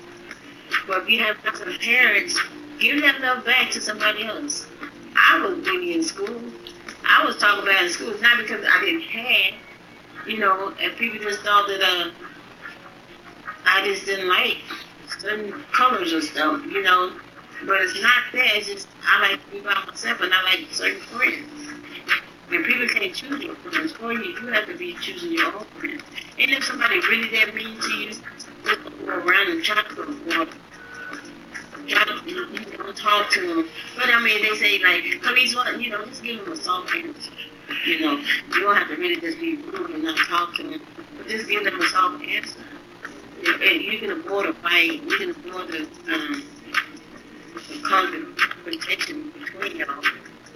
But 0.88 1.02
if 1.02 1.10
you 1.10 1.20
have 1.20 1.36
some 1.54 1.78
parents, 1.78 2.38
give 2.80 3.00
that 3.02 3.20
love 3.20 3.44
back 3.44 3.70
to 3.72 3.80
somebody 3.80 4.24
else. 4.24 4.66
I 5.14 5.38
was 5.40 5.64
bullied 5.64 5.96
in 5.96 6.02
school. 6.02 6.40
I 7.08 7.24
was 7.24 7.36
talking 7.36 7.62
about 7.62 7.84
in 7.84 7.90
school, 7.90 8.14
not 8.20 8.38
because 8.38 8.64
I 8.68 8.84
didn't 8.84 9.02
have, 9.02 9.54
you 10.26 10.38
know, 10.38 10.74
and 10.80 10.96
people 10.96 11.20
just 11.20 11.42
thought 11.42 11.68
that 11.68 11.82
uh, 11.82 12.10
I 13.64 13.84
just 13.86 14.06
didn't 14.06 14.28
like 14.28 14.58
certain 15.18 15.62
colors 15.72 16.12
or 16.12 16.20
stuff, 16.20 16.64
you 16.66 16.82
know. 16.82 17.12
But 17.64 17.80
it's 17.82 18.02
not 18.02 18.24
that. 18.32 18.56
It's 18.56 18.66
just 18.66 18.88
I 19.06 19.30
like 19.30 19.44
to 19.44 19.50
be 19.52 19.60
by 19.60 19.74
myself, 19.86 20.20
and 20.20 20.32
I 20.34 20.42
like 20.42 20.66
certain 20.72 21.00
friends. 21.00 21.55
And 22.50 22.64
people 22.64 22.86
can't 22.88 23.14
choose 23.14 23.42
your 23.42 23.56
friends 23.56 23.92
for 23.92 24.12
you. 24.12 24.38
You 24.40 24.46
have 24.52 24.66
to 24.66 24.76
be 24.76 24.94
choosing 24.94 25.32
your 25.32 25.46
own 25.46 25.64
friends. 25.78 26.02
And 26.38 26.50
if 26.50 26.64
somebody 26.64 27.00
really 27.00 27.28
that 27.30 27.54
mean 27.54 27.80
to 27.80 27.92
you, 27.92 28.08
just 28.08 28.22
go 28.64 29.08
around 29.08 29.50
and 29.50 29.64
try 29.64 29.82
to 29.82 30.48
try 31.88 32.04
to 32.04 32.30
you 32.30 32.78
know, 32.78 32.92
talk 32.92 33.30
to 33.30 33.46
them. 33.46 33.68
But 33.96 34.10
I 34.10 34.22
mean, 34.22 34.42
they 34.42 34.56
say 34.56 34.78
like, 34.82 35.22
police 35.22 35.56
what 35.56 35.80
you 35.80 35.90
know, 35.90 36.04
just 36.06 36.22
give 36.22 36.44
them 36.44 36.52
a 36.52 36.56
soft 36.56 36.94
answer. 36.94 37.32
You 37.84 38.00
know, 38.00 38.18
you 38.54 38.60
don't 38.60 38.76
have 38.76 38.88
to 38.88 38.96
really 38.96 39.20
just 39.20 39.40
be 39.40 39.56
rude 39.56 39.90
and 39.90 40.04
not 40.04 40.16
talk 40.28 40.54
to 40.56 40.62
them, 40.62 40.80
but 41.16 41.26
just 41.28 41.48
give 41.48 41.64
them 41.64 41.80
a 41.80 41.88
soft 41.88 42.22
answer. 42.24 42.60
And 43.44 43.82
you 43.82 43.98
can 43.98 44.10
avoid 44.12 44.46
a 44.46 44.54
fight. 44.54 45.02
You 45.02 45.16
can 45.18 45.30
avoid 45.30 45.68
the 45.68 45.88
um, 46.14 46.44
confrontation 47.82 49.32
between 49.32 49.76
y'all 49.78 50.02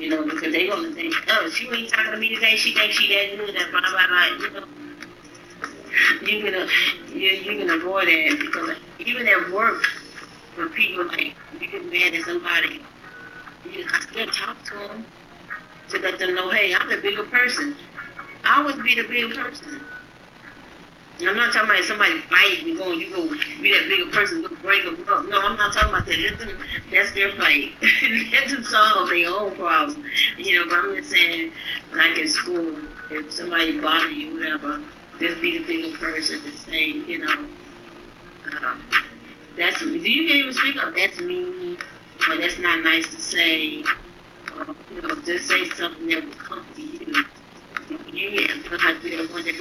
You 0.00 0.08
know, 0.08 0.24
because 0.24 0.50
they 0.52 0.66
gonna 0.66 0.94
think, 0.94 1.14
oh, 1.28 1.50
she 1.50 1.68
ain't 1.68 1.90
talking 1.90 2.12
to 2.12 2.16
me 2.16 2.34
today. 2.34 2.56
She 2.56 2.72
thinks 2.72 2.96
she 2.96 3.14
that 3.14 3.36
good. 3.36 3.54
That 3.54 3.70
blah 3.70 3.80
blah 3.82 4.06
blah. 4.08 4.24
You 4.26 4.50
know, 4.50 4.66
you 6.22 6.42
can 6.42 6.54
uh, 6.54 6.68
you 7.12 7.28
you 7.28 7.58
can 7.58 7.68
avoid 7.68 8.08
that 8.08 8.38
because 8.40 8.76
even 8.98 9.28
at 9.28 9.50
work, 9.50 9.84
when 10.56 10.70
people 10.70 11.04
like 11.04 11.34
you 11.60 11.68
get 11.68 11.84
mad 11.92 12.14
at 12.14 12.24
somebody, 12.24 12.80
you 13.66 13.84
just 13.84 14.08
still 14.08 14.26
talk 14.28 14.64
to 14.64 14.74
them 14.88 15.04
to 15.90 15.98
let 15.98 16.18
them 16.18 16.34
know, 16.34 16.48
hey, 16.48 16.74
I'm 16.74 16.88
the 16.88 16.96
bigger 16.96 17.24
person. 17.24 17.76
I 18.44 18.60
always 18.60 18.76
be 18.76 18.94
the 18.94 19.06
bigger 19.06 19.34
person. 19.34 19.82
I'm 21.28 21.36
not 21.36 21.52
talking 21.52 21.70
about 21.70 21.84
somebody 21.84 22.20
fighting 22.20 22.68
you 22.68 22.78
going, 22.78 23.00
you 23.00 23.10
go 23.10 23.28
be 23.60 23.72
that 23.72 23.88
bigger 23.88 24.10
person, 24.10 24.42
go 24.42 24.48
break 24.62 24.84
them 24.84 24.96
up. 25.08 25.26
No, 25.26 25.40
I'm 25.40 25.56
not 25.56 25.72
talking 25.72 25.90
about 25.90 26.06
that. 26.06 26.18
Let 26.18 26.38
them, 26.38 26.58
that's 26.90 27.12
their 27.12 27.32
fight. 27.32 27.72
Let 28.32 28.48
them 28.48 28.64
solve 28.64 29.08
their 29.10 29.28
own 29.28 29.54
problem. 29.56 30.04
You 30.38 30.60
know, 30.60 30.68
but 30.68 30.78
I'm 30.78 30.96
just 30.96 31.10
saying, 31.10 31.52
like 31.94 32.18
in 32.18 32.28
school, 32.28 32.76
if 33.10 33.32
somebody 33.32 33.78
bother 33.80 34.10
you, 34.10 34.34
whatever, 34.34 34.82
just 35.18 35.40
be 35.42 35.58
the 35.58 35.64
bigger 35.64 35.96
person 35.98 36.40
and 36.44 36.54
say, 36.54 36.86
you 36.86 37.18
know, 37.18 37.46
um, 38.64 38.82
that's 39.56 39.80
do 39.80 39.90
you 39.90 40.22
even 40.22 40.54
speak 40.54 40.82
up? 40.82 40.94
That's 40.94 41.20
me, 41.20 41.76
or 42.28 42.36
that's 42.36 42.58
not 42.58 42.82
nice 42.82 43.14
to 43.14 43.20
say. 43.20 43.84
Or, 44.56 44.74
you 44.94 45.02
know, 45.02 45.14
just 45.22 45.48
say 45.48 45.68
something 45.70 46.08
that 46.08 46.24
will 46.24 46.64
to 46.74 46.82
you 46.82 47.24
you 48.20 48.48
have 48.78 49.02
to 49.02 49.02
be 49.02 49.16
the 49.16 49.32
one 49.32 49.44
that. 49.44 49.56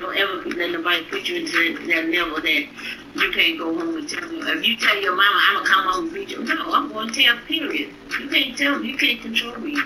Don't 0.00 0.16
ever 0.16 0.48
let 0.56 0.70
nobody 0.70 1.04
put 1.04 1.28
you 1.28 1.36
into 1.40 1.86
that 1.86 2.08
level 2.08 2.40
that 2.40 2.66
you 3.14 3.32
can't 3.32 3.58
go 3.58 3.74
home 3.76 3.96
and 3.96 4.08
tell 4.08 4.28
me. 4.28 4.38
If 4.40 4.66
you 4.66 4.76
tell 4.76 5.00
your 5.00 5.16
mama, 5.16 5.40
I'm 5.48 5.56
gonna 5.56 5.68
come 5.68 5.84
home 5.86 6.04
and 6.04 6.14
beat 6.14 6.30
you, 6.30 6.44
no, 6.44 6.72
I'm 6.72 6.92
going 6.92 7.12
to 7.12 7.22
tell. 7.22 7.36
Period. 7.46 7.94
You 8.20 8.28
can't 8.28 8.56
tell 8.56 8.78
me. 8.78 8.90
You 8.90 8.96
can't 8.96 9.20
control 9.20 9.56
me. 9.56 9.76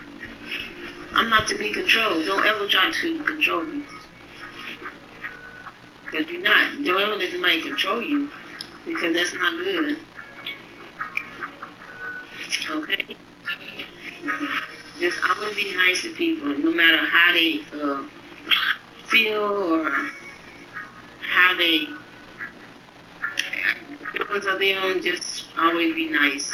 I'm 1.13 1.29
not 1.29 1.49
to 1.49 1.59
be 1.59 1.73
controlled. 1.73 2.25
Don't 2.27 2.45
ever 2.45 2.67
try 2.67 2.91
to 2.91 3.25
control 3.25 3.63
me. 3.65 3.85
Because 6.05 6.31
you're 6.31 6.43
not. 6.43 6.85
Don't 6.85 7.01
ever 7.01 7.17
let 7.17 7.33
somebody 7.33 7.63
control 7.63 8.03
you. 8.03 8.31
Because 8.85 9.15
that's 9.15 9.35
not 9.35 9.53
good. 9.65 9.99
Okay? 12.71 13.17
Just 15.01 15.19
always 15.29 15.57
be 15.57 15.75
nice 15.75 16.03
to 16.03 16.13
people, 16.13 16.49
no 16.49 16.71
matter 16.71 16.99
how 16.99 17.33
they 17.33 17.61
uh, 17.75 18.05
feel 19.09 19.43
or 19.43 19.91
how 21.21 21.57
they 21.57 21.87
feelings 24.13 24.47
of 24.47 24.61
them. 24.61 25.03
Just 25.03 25.47
always 25.59 25.95
be 25.95 26.09
nice. 26.09 26.53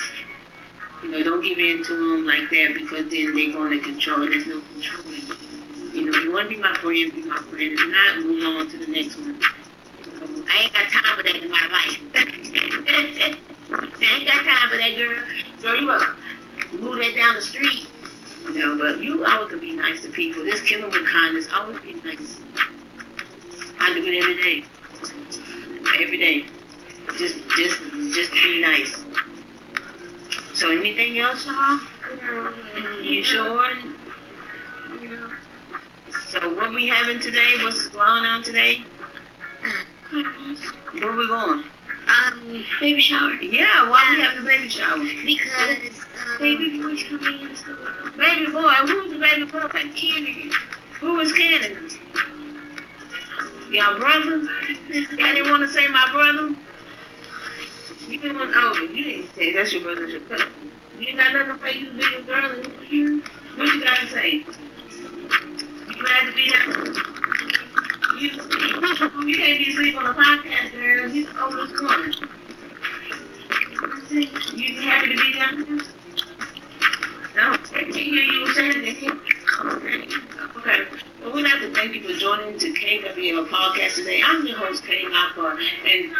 You 1.03 1.11
know, 1.11 1.23
don't 1.23 1.43
give 1.43 1.59
in 1.59 1.85
to 1.85 1.93
them 1.93 2.27
like 2.27 2.49
that 2.51 2.75
because 2.75 3.11
then 3.11 3.35
they're 3.35 3.53
going 3.53 3.71
to 3.73 3.81
control. 3.81 4.21
There's 4.21 4.47
no 4.47 4.61
control. 4.61 5.15
You 5.93 6.11
know, 6.11 6.19
you 6.19 6.33
want 6.33 6.49
to 6.49 6.55
be 6.57 6.61
my 6.61 6.75
friend, 6.75 7.13
be 7.13 7.23
my 7.23 7.39
friend. 7.39 7.73
If 7.73 7.81
not, 7.89 8.25
move 8.25 8.57
on 8.57 8.71
to 8.71 8.79
the 8.79 8.87
next 8.87 9.17
one. 9.17 9.41
I 10.49 10.63
ain't 10.63 10.73
got 10.73 10.91
time 10.91 11.17
for 11.17 11.23
that 11.23 11.37
in 11.37 11.51
my 11.51 11.69
life. 11.73 12.01
I 13.75 14.19
ain't 14.19 14.27
got 14.27 14.45
time 14.45 14.71
for 14.71 14.77
that, 14.77 14.95
girl. 14.97 15.23
So 15.59 15.75
you 15.75 15.91
up, 15.91 16.17
move 16.73 16.99
that 16.99 17.15
down 17.17 17.35
the 17.35 17.43
street. 17.43 17.86
You 18.47 18.59
know, 18.59 18.79
but 18.79 19.03
you 19.03 19.25
always 19.25 19.51
can 19.51 19.61
be 19.61 19.73
nice 19.75 20.03
to 20.03 20.09
people. 20.09 20.45
This 20.45 20.61
killing 20.63 20.91
with 20.91 21.07
kindness, 21.07 21.49
always 21.53 21.79
be 21.81 21.95
nice. 21.95 22.41
I 23.81 23.93
do 23.95 24.05
it 24.05 24.23
every 24.23 24.43
day. 24.43 24.65
Every 26.01 26.19
day. 26.19 26.45
Just 27.19 27.37
just 27.57 27.81
just 28.15 28.33
be 28.33 28.61
nice. 28.61 29.05
So 30.55 30.71
anything 30.71 31.19
else, 31.19 31.47
y'all? 31.47 31.81
You 33.03 33.23
sure? 33.23 33.71
So 36.29 36.55
what 36.55 36.75
we 36.75 36.89
having 36.89 37.21
today? 37.21 37.55
What's 37.63 37.89
going 37.89 38.25
on 38.25 38.43
today? 38.43 38.83
Where 40.11 41.13
we 41.13 41.29
going? 41.29 41.65
Um, 42.09 42.65
baby 42.81 43.01
shower. 43.01 43.33
Yeah, 43.35 43.91
why 43.91 44.15
we 44.17 44.23
having 44.23 44.43
a 44.43 44.47
baby 44.47 44.69
shower? 44.69 44.99
Because 44.99 45.79
um, 45.79 45.96
Baby 46.39 46.83
boy's 46.83 47.03
coming 47.05 47.41
in. 47.41 47.57
Baby 48.19 48.53
boy, 48.53 48.69
who's 48.85 49.13
the 49.13 49.19
baby 49.19 49.45
boy? 49.45 49.61
Cannon. 49.69 50.53
Who 51.01 51.21
is 51.21 51.33
Cannon? 51.33 51.89
Y'all 53.71 53.99
brother? 53.99 54.39
Y'all 54.39 55.35
didn't 55.35 55.51
want 55.51 55.63
to 55.63 55.69
say 55.69 55.89
my 55.89 56.11
brother? 56.13 56.55
You 58.09 58.21
didn't 58.21 58.39
want, 58.39 58.53
oh, 58.55 58.89
you 58.93 59.05
didn't 59.05 59.35
say 59.35 59.53
that's 59.53 59.73
your 59.73 59.83
brother's 59.83 60.13
your 60.13 60.21
cousin. 60.23 60.47
You 60.99 61.17
got 61.17 61.33
nothing 61.33 61.59
for 61.59 61.69
you 61.69 61.91
big 61.93 62.27
girl. 62.27 62.51
What 63.57 63.75
you 63.75 63.83
got 63.83 63.99
to 64.01 64.07
say? 64.09 64.31
You 64.33 64.45
glad 65.99 66.27
to 66.27 66.33
be 66.35 66.51
there? 66.51 66.87
You, 68.19 68.31
you 69.27 69.37
can't 69.37 69.59
be 69.59 69.71
asleep 69.71 69.97
on 69.97 70.07
a 70.07 70.15
podcast, 70.15 70.73
girl. 70.73 71.09
He's 71.09 71.29
over 71.29 71.67
the 71.67 71.75
corner. 71.79 72.13
You 74.55 74.81
happy 74.83 75.15
to 75.15 75.23
be 75.23 75.33
down 75.33 75.67
here? 75.67 75.96
No, 77.37 77.53
I 77.53 77.59
can't 77.59 77.95
hear 77.95 78.15
you 78.15 78.55
saying 78.55 78.77
anything. 78.77 79.11
Okay. 79.11 80.85
Well, 81.21 81.35
we'd 81.35 81.43
like 81.43 81.61
to 81.61 81.71
thank 81.75 81.95
you 81.95 82.01
for 82.01 82.19
joining 82.19 82.59
to 82.59 82.73
KWL 82.73 83.47
podcast 83.49 83.97
today. 83.97 84.23
I'm 84.25 84.47
your 84.47 84.57
host, 84.57 84.83
Kay 84.87 85.07
Lockhart, 85.07 85.59
and 85.87 86.13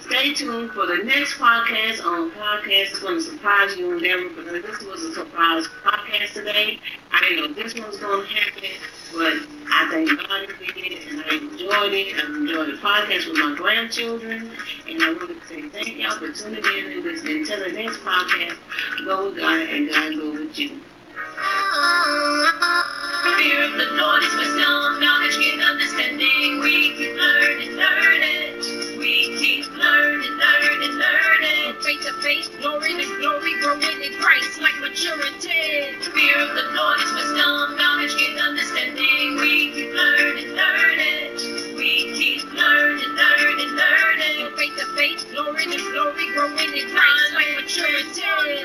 stay 0.00 0.34
tuned 0.34 0.72
for 0.72 0.86
the 0.86 0.96
next 1.04 1.34
podcast 1.34 2.04
on 2.04 2.32
podcast. 2.32 2.90
It's 2.90 2.98
going 2.98 3.18
to 3.18 3.22
surprise 3.22 3.76
you 3.76 3.92
and 3.92 4.04
them 4.04 4.34
because 4.34 4.62
this 4.64 4.82
was 4.82 5.02
a 5.04 5.14
surprise 5.14 5.68
podcast 5.84 6.32
today. 6.32 6.80
I 7.12 7.20
didn't 7.20 7.36
know 7.56 7.62
this 7.62 7.74
one 7.74 7.86
was 7.86 7.98
going 7.98 8.26
to 8.26 8.34
happen, 8.34 8.70
but 9.16 9.34
I 9.70 9.88
thank 9.90 10.08
God 10.08 10.48
for 10.50 10.64
it 10.76 11.08
and 11.08 11.22
I 11.22 11.34
enjoyed 11.36 11.92
it. 11.92 12.14
I 12.16 12.26
enjoyed 12.26 12.68
the 12.68 12.78
podcast 12.78 13.28
with 13.28 13.38
my 13.38 13.54
grandchildren, 13.56 14.50
and 14.88 15.02
I 15.02 15.12
want 15.12 15.40
to 15.40 15.48
say 15.48 15.68
thank 15.68 15.96
y'all 15.96 16.18
for 16.18 16.32
tuning 16.32 16.64
in 16.64 16.92
and 16.92 17.04
listening. 17.04 17.38
Until 17.38 17.60
the 17.60 17.72
next 17.72 17.98
podcast, 17.98 18.56
go 19.04 19.26
with 19.26 19.38
God 19.38 19.60
and 19.60 19.88
God 19.88 20.14
go 20.14 20.32
with 20.32 20.58
you. 20.58 20.80
Fear 23.38 23.64
of 23.64 23.72
the 23.72 23.86
is 24.22 24.36
wisdom, 24.36 25.00
knowledge 25.00 25.36
and 25.36 25.62
understanding. 25.62 26.60
We 26.60 26.94
keep 26.96 27.16
learning, 27.16 27.72
learning. 27.76 28.98
We 28.98 29.36
keep 29.38 29.70
learning, 29.76 30.30
learning, 30.30 30.92
learning. 30.98 31.23
Faith 31.82 32.02
to 32.02 32.12
faith, 32.22 32.50
glory 32.60 32.94
to 32.94 33.18
glory, 33.20 33.52
growing 33.60 34.02
in 34.02 34.14
Christ 34.20 34.60
like 34.60 34.78
maturity. 34.80 35.96
Fear 36.00 36.38
of 36.38 36.54
the 36.54 36.66
Lord 36.76 37.00
is 37.00 37.12
wisdom, 37.14 37.76
knowledge 37.76 38.14
and 38.14 38.40
understanding. 38.40 39.36
We 39.40 39.72
keep 39.72 39.94
learning, 39.94 40.50
learning. 40.54 41.76
We 41.76 42.12
keep 42.14 42.44
learning, 42.54 43.08
learning, 43.16 43.70
learning. 43.76 44.56
Faith 44.56 44.76
to 44.78 44.86
faith, 44.96 45.26
glory 45.32 45.64
to 45.64 45.78
glory, 45.92 46.32
growing 46.34 46.74
in 46.76 46.90
Christ 46.90 47.34
like 47.34 47.56
maturity. 47.56 48.64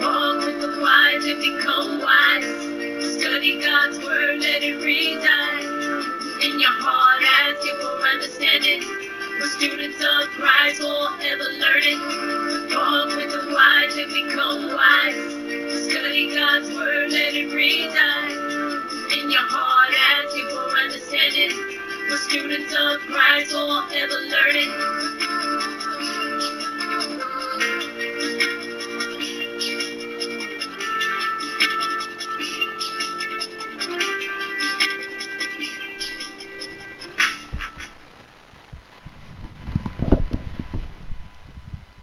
Walk 0.00 0.46
with 0.46 0.60
the 0.60 0.80
wise 0.82 1.24
and 1.24 1.40
become 1.40 2.00
wise. 2.00 3.20
Study 3.20 3.60
God's 3.62 3.98
word, 4.04 4.40
let 4.40 4.62
it 4.62 4.76
reside 4.84 6.44
in 6.44 6.60
your 6.60 6.70
heart. 6.82 7.22
Ask 7.24 7.66
Him 7.66 7.76
for 7.80 8.06
understanding. 8.08 9.03
We're 9.40 9.48
students 9.48 9.98
of 10.00 10.28
Christ, 10.38 10.78
forever 10.80 11.44
learning. 11.58 11.98
Walk 12.70 13.16
with 13.16 13.32
the 13.32 13.50
wise 13.52 13.96
and 13.96 14.12
become 14.14 14.68
wise. 14.74 15.90
Study 15.90 16.34
God's 16.34 16.70
word, 16.74 17.10
let 17.10 17.34
it 17.34 17.52
reside 17.52 18.30
in 19.18 19.30
your 19.30 19.42
heart. 19.42 19.94
Ask 20.14 20.36
Him 20.36 20.48
for 20.50 20.78
understanding. 20.78 21.50
We're 22.08 22.16
students 22.18 22.74
of 22.78 23.00
Christ, 23.10 23.50
forever 23.50 24.20
learning. 24.30 25.23